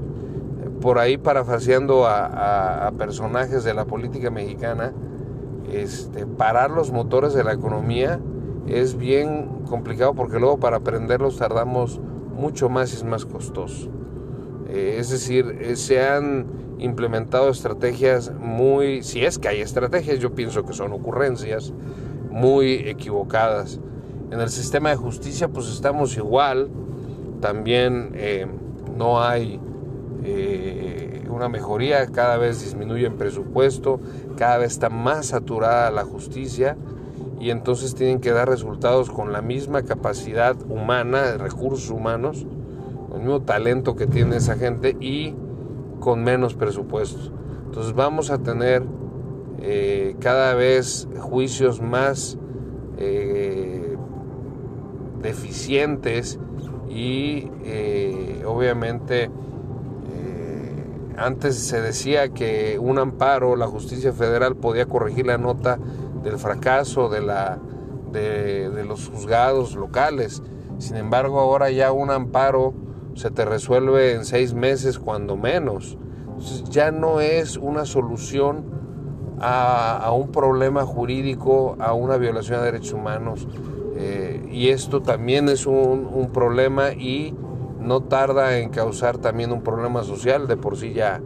Por 0.80 1.00
ahí 1.00 1.18
parafaseando 1.18 2.06
a, 2.06 2.92
personajes 2.96 3.64
de 3.64 3.74
la 3.74 3.86
política 3.86 4.30
mexicana, 4.30 4.92
este, 5.72 6.26
parar 6.26 6.70
los 6.70 6.92
motores 6.92 7.34
de 7.34 7.42
la 7.42 7.54
economía 7.54 8.20
es 8.68 8.96
bien 8.96 9.64
complicado 9.68 10.14
porque 10.14 10.38
luego 10.38 10.58
para 10.58 10.80
prenderlos 10.80 11.38
tardamos 11.38 12.00
mucho 12.34 12.68
más 12.68 12.92
y 12.92 12.96
es 12.96 13.04
más 13.04 13.24
costoso. 13.24 13.88
Eh, 14.68 14.96
es 14.98 15.10
decir, 15.10 15.58
eh, 15.60 15.76
se 15.76 16.04
han 16.06 16.46
implementado 16.78 17.48
estrategias 17.48 18.32
muy, 18.38 19.02
si 19.02 19.24
es 19.24 19.38
que 19.38 19.48
hay 19.48 19.60
estrategias, 19.60 20.18
yo 20.18 20.34
pienso 20.34 20.64
que 20.64 20.72
son 20.72 20.92
ocurrencias 20.92 21.72
muy 22.30 22.74
equivocadas. 22.74 23.80
En 24.30 24.40
el 24.40 24.50
sistema 24.50 24.90
de 24.90 24.96
justicia 24.96 25.48
pues 25.48 25.68
estamos 25.68 26.16
igual, 26.16 26.68
también 27.40 28.10
eh, 28.14 28.46
no 28.96 29.22
hay 29.22 29.60
una 31.30 31.48
mejoría, 31.48 32.04
cada 32.08 32.36
vez 32.36 32.60
disminuye 32.62 33.06
el 33.06 33.14
presupuesto, 33.14 34.00
cada 34.36 34.58
vez 34.58 34.72
está 34.72 34.88
más 34.88 35.26
saturada 35.26 35.90
la 35.92 36.02
justicia 36.02 36.76
y 37.38 37.50
entonces 37.50 37.94
tienen 37.94 38.20
que 38.20 38.32
dar 38.32 38.48
resultados 38.48 39.10
con 39.10 39.32
la 39.32 39.42
misma 39.42 39.82
capacidad 39.82 40.56
humana, 40.68 41.22
de 41.22 41.38
recursos 41.38 41.90
humanos, 41.90 42.46
con 43.08 43.20
el 43.20 43.26
mismo 43.26 43.42
talento 43.42 43.94
que 43.96 44.06
tiene 44.06 44.36
esa 44.36 44.56
gente 44.56 44.96
y 45.00 45.34
con 46.00 46.24
menos 46.24 46.54
presupuestos. 46.54 47.32
Entonces 47.66 47.94
vamos 47.94 48.30
a 48.30 48.38
tener 48.38 48.84
eh, 49.60 50.16
cada 50.20 50.54
vez 50.54 51.08
juicios 51.18 51.80
más 51.80 52.38
eh, 52.98 53.96
deficientes 55.22 56.38
y 56.88 57.50
eh, 57.64 58.42
obviamente 58.46 59.30
antes 61.18 61.56
se 61.56 61.80
decía 61.80 62.28
que 62.28 62.78
un 62.78 62.98
amparo, 62.98 63.56
la 63.56 63.66
justicia 63.66 64.12
federal 64.12 64.54
podía 64.54 64.84
corregir 64.84 65.26
la 65.26 65.38
nota 65.38 65.78
del 66.26 66.38
fracaso 66.38 67.08
de, 67.08 67.20
la, 67.20 67.58
de, 68.10 68.84
los 68.84 69.08
juzgados 69.08 69.76
locales. 69.76 70.42
Sin 70.78 70.96
embargo, 70.96 71.38
ahora 71.38 71.70
ya 71.70 71.92
un 71.92 72.10
amparo 72.10 72.74
se 73.14 73.30
te 73.30 73.44
resuelve 73.44 74.12
en 74.12 74.24
seis 74.24 74.52
meses 74.52 74.98
cuando 74.98 75.36
menos. 75.36 75.96
ya 76.68 76.90
no 76.90 77.20
es 77.20 77.56
una 77.56 77.84
solución 77.84 78.64
a, 79.40 80.10
un 80.12 80.32
problema 80.32 80.84
jurídico, 80.84 81.76
a 81.78 81.92
una 81.92 82.16
violación 82.16 82.58
de 82.58 82.66
derechos 82.66 82.94
humanos. 82.94 83.46
Eh, 83.96 84.46
y 84.50 84.68
esto 84.68 85.00
también 85.00 85.48
es 85.48 85.64
un, 85.64 86.08
un 86.12 86.30
problema 86.32 86.92
y 86.92 87.34
no 87.80 88.02
tarda 88.02 88.58
en 88.58 88.70
causar 88.70 89.18
también 89.18 89.52
un 89.52 89.62
problema 89.62 90.02
social, 90.02 90.48
de 90.48 90.56
por 90.56 90.76
sí 90.76 90.92
ya, 90.92 91.22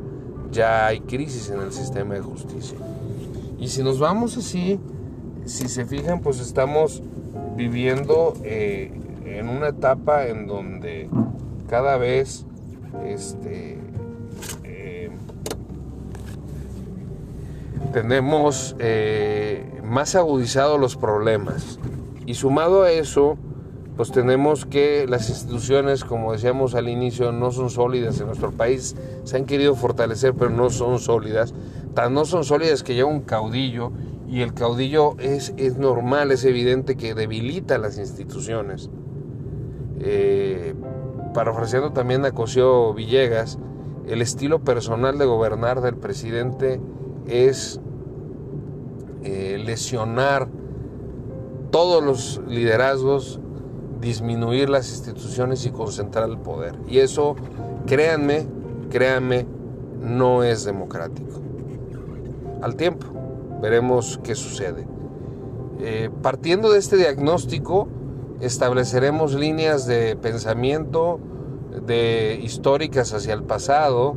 ya 0.52 0.86
hay 0.86 1.00
crisis 1.00 1.50
en 1.50 1.60
el 1.60 1.72
sistema 1.72 2.14
de 2.14 2.20
justicia. 2.20 2.78
Y 3.60 3.68
si 3.68 3.82
nos 3.82 3.98
vamos 3.98 4.38
así, 4.38 4.80
si 5.46 5.68
se 5.68 5.84
fijan, 5.84 6.20
pues 6.20 6.40
estamos 6.40 7.02
viviendo 7.56 8.34
eh, 8.44 8.92
en 9.24 9.48
una 9.48 9.68
etapa 9.68 10.26
en 10.26 10.46
donde 10.46 11.08
cada 11.68 11.96
vez 11.96 12.46
este, 13.04 13.78
eh, 14.64 15.10
tenemos 17.92 18.76
eh, 18.78 19.80
más 19.84 20.14
agudizados 20.14 20.80
los 20.80 20.96
problemas. 20.96 21.78
Y 22.26 22.34
sumado 22.34 22.82
a 22.82 22.92
eso, 22.92 23.36
pues 23.96 24.12
tenemos 24.12 24.66
que 24.66 25.06
las 25.08 25.28
instituciones, 25.28 26.04
como 26.04 26.32
decíamos 26.32 26.74
al 26.74 26.88
inicio, 26.88 27.32
no 27.32 27.50
son 27.50 27.70
sólidas 27.70 28.20
en 28.20 28.26
nuestro 28.26 28.52
país, 28.52 28.96
se 29.24 29.36
han 29.36 29.44
querido 29.44 29.74
fortalecer, 29.74 30.34
pero 30.34 30.50
no 30.50 30.70
son 30.70 30.98
sólidas. 30.98 31.52
Tan 31.94 32.14
no 32.14 32.24
son 32.24 32.44
sólidas 32.44 32.82
que 32.82 32.94
lleva 32.94 33.10
un 33.10 33.20
caudillo 33.20 33.92
y 34.30 34.42
el 34.42 34.54
caudillo 34.54 35.16
es, 35.18 35.52
es 35.56 35.76
normal, 35.76 36.30
es 36.30 36.44
evidente 36.44 36.96
que 36.96 37.14
debilita 37.14 37.78
las 37.78 37.98
instituciones. 37.98 38.88
Eh, 39.98 40.74
parafraseando 41.34 41.92
también 41.92 42.24
a 42.24 42.30
Cosío 42.30 42.94
Villegas, 42.94 43.58
el 44.06 44.22
estilo 44.22 44.60
personal 44.60 45.18
de 45.18 45.24
gobernar 45.24 45.80
del 45.80 45.96
presidente 45.96 46.80
es 47.26 47.80
eh, 49.24 49.60
lesionar 49.64 50.48
todos 51.72 52.02
los 52.02 52.40
liderazgos 52.46 53.40
disminuir 54.00 54.70
las 54.70 54.90
instituciones 54.90 55.66
y 55.66 55.70
concentrar 55.70 56.28
el 56.28 56.38
poder. 56.38 56.76
Y 56.88 56.98
eso, 56.98 57.34
créanme, 57.86 58.46
créanme, 58.90 59.44
no 60.00 60.44
es 60.44 60.64
democrático. 60.64 61.40
Al 62.62 62.76
tiempo, 62.76 63.06
veremos 63.60 64.20
qué 64.22 64.34
sucede. 64.34 64.86
Eh, 65.80 66.10
partiendo 66.22 66.72
de 66.72 66.78
este 66.78 66.96
diagnóstico, 66.96 67.88
estableceremos 68.40 69.34
líneas 69.34 69.86
de 69.86 70.16
pensamiento 70.16 71.20
de 71.86 72.38
históricas 72.42 73.14
hacia 73.14 73.34
el 73.34 73.44
pasado, 73.44 74.16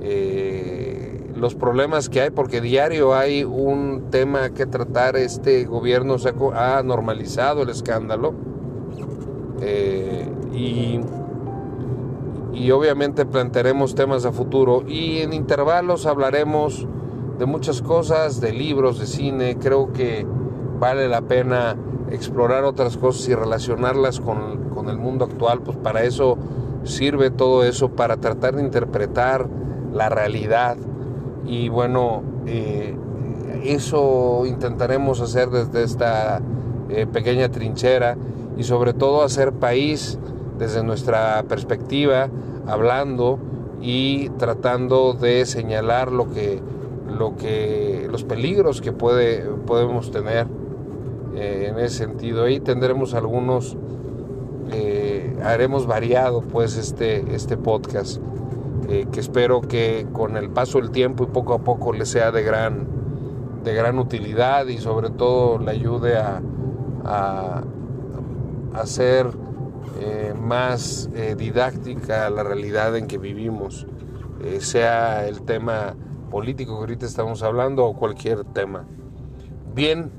eh, 0.00 1.30
los 1.34 1.54
problemas 1.54 2.08
que 2.08 2.20
hay, 2.20 2.30
porque 2.30 2.60
diario 2.60 3.14
hay 3.14 3.44
un 3.44 4.10
tema 4.10 4.50
que 4.50 4.66
tratar, 4.66 5.16
este 5.16 5.64
gobierno 5.64 6.16
ha 6.54 6.82
normalizado 6.82 7.62
el 7.62 7.68
escándalo, 7.68 8.34
eh, 9.60 10.28
y, 10.52 11.00
y 12.52 12.70
obviamente 12.70 13.24
plantearemos 13.24 13.94
temas 13.94 14.24
a 14.24 14.32
futuro 14.32 14.84
y 14.86 15.18
en 15.18 15.32
intervalos 15.32 16.06
hablaremos 16.06 16.86
de 17.38 17.46
muchas 17.46 17.82
cosas, 17.82 18.40
de 18.40 18.52
libros, 18.52 18.98
de 18.98 19.06
cine, 19.06 19.56
creo 19.58 19.92
que 19.92 20.26
vale 20.78 21.08
la 21.08 21.22
pena 21.22 21.76
explorar 22.10 22.64
otras 22.64 22.96
cosas 22.96 23.28
y 23.28 23.34
relacionarlas 23.34 24.20
con, 24.20 24.70
con, 24.70 24.88
el 24.88 24.96
mundo 24.96 25.24
actual, 25.24 25.60
pues 25.60 25.76
para 25.76 26.02
eso 26.04 26.38
sirve 26.84 27.30
todo 27.30 27.64
eso, 27.64 27.90
para 27.90 28.16
tratar 28.16 28.56
de 28.56 28.62
interpretar 28.62 29.46
la 29.92 30.08
realidad. 30.08 30.76
Y 31.46 31.68
bueno, 31.68 32.22
eh, 32.46 32.96
eso 33.64 34.44
intentaremos 34.46 35.20
hacer 35.20 35.50
desde 35.50 35.82
esta 35.82 36.40
eh, 36.88 37.06
pequeña 37.06 37.50
trinchera 37.50 38.16
y 38.56 38.64
sobre 38.64 38.92
todo 38.94 39.22
hacer 39.22 39.52
país 39.52 40.18
desde 40.58 40.82
nuestra 40.82 41.44
perspectiva, 41.48 42.28
hablando 42.66 43.38
y 43.80 44.30
tratando 44.30 45.12
de 45.12 45.46
señalar 45.46 46.10
lo 46.10 46.30
que, 46.30 46.60
lo 47.18 47.36
que, 47.36 48.06
los 48.10 48.24
peligros 48.24 48.80
que 48.80 48.92
puede, 48.92 49.42
podemos 49.66 50.10
tener 50.10 50.46
eh, 51.34 51.68
en 51.70 51.78
ese 51.78 51.98
sentido. 51.98 52.44
Ahí 52.44 52.60
tendremos 52.60 53.14
algunos, 53.14 53.76
eh, 54.72 55.36
haremos 55.42 55.86
variado 55.86 56.42
pues 56.42 56.76
este, 56.76 57.34
este 57.34 57.56
podcast, 57.56 58.20
eh, 58.88 59.06
que 59.12 59.20
espero 59.20 59.60
que 59.60 60.06
con 60.12 60.36
el 60.36 60.50
paso 60.50 60.78
del 60.80 60.90
tiempo 60.90 61.24
y 61.24 61.26
poco 61.26 61.54
a 61.54 61.58
poco 61.58 61.92
le 61.92 62.06
sea 62.06 62.30
de 62.30 62.42
gran, 62.42 62.88
de 63.62 63.74
gran 63.74 63.98
utilidad 63.98 64.66
y 64.66 64.78
sobre 64.78 65.10
todo 65.10 65.58
le 65.58 65.70
ayude 65.70 66.16
a 66.16 66.42
hacer 68.74 69.26
eh, 70.00 70.34
más 70.38 71.08
didáctica 71.36 72.28
la 72.30 72.42
realidad 72.42 72.96
en 72.96 73.06
que 73.06 73.18
vivimos, 73.18 73.86
sea 74.60 75.26
el 75.26 75.42
tema 75.42 75.96
político 76.28 76.74
que 76.74 76.80
ahorita 76.80 77.06
estamos 77.06 77.42
hablando 77.42 77.84
o 77.84 77.96
cualquier 77.96 78.44
tema. 78.44 78.86
Bien, 79.74 80.10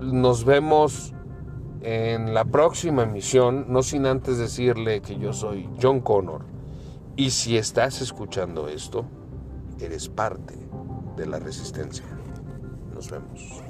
nos 0.00 0.44
vemos 0.44 1.14
en 1.82 2.34
la 2.34 2.44
próxima 2.44 3.04
emisión, 3.04 3.66
no 3.68 3.82
sin 3.82 4.06
antes 4.06 4.38
decirle 4.38 5.00
que 5.00 5.18
yo 5.18 5.32
soy 5.32 5.68
John 5.80 6.00
Connor 6.00 6.44
y 7.16 7.30
si 7.30 7.56
estás 7.56 8.00
escuchando 8.00 8.68
esto, 8.68 9.04
eres 9.80 10.08
parte 10.08 10.54
de 11.16 11.26
la 11.26 11.38
resistencia. 11.38 12.04
Nos 12.94 13.10
vemos. 13.10 13.67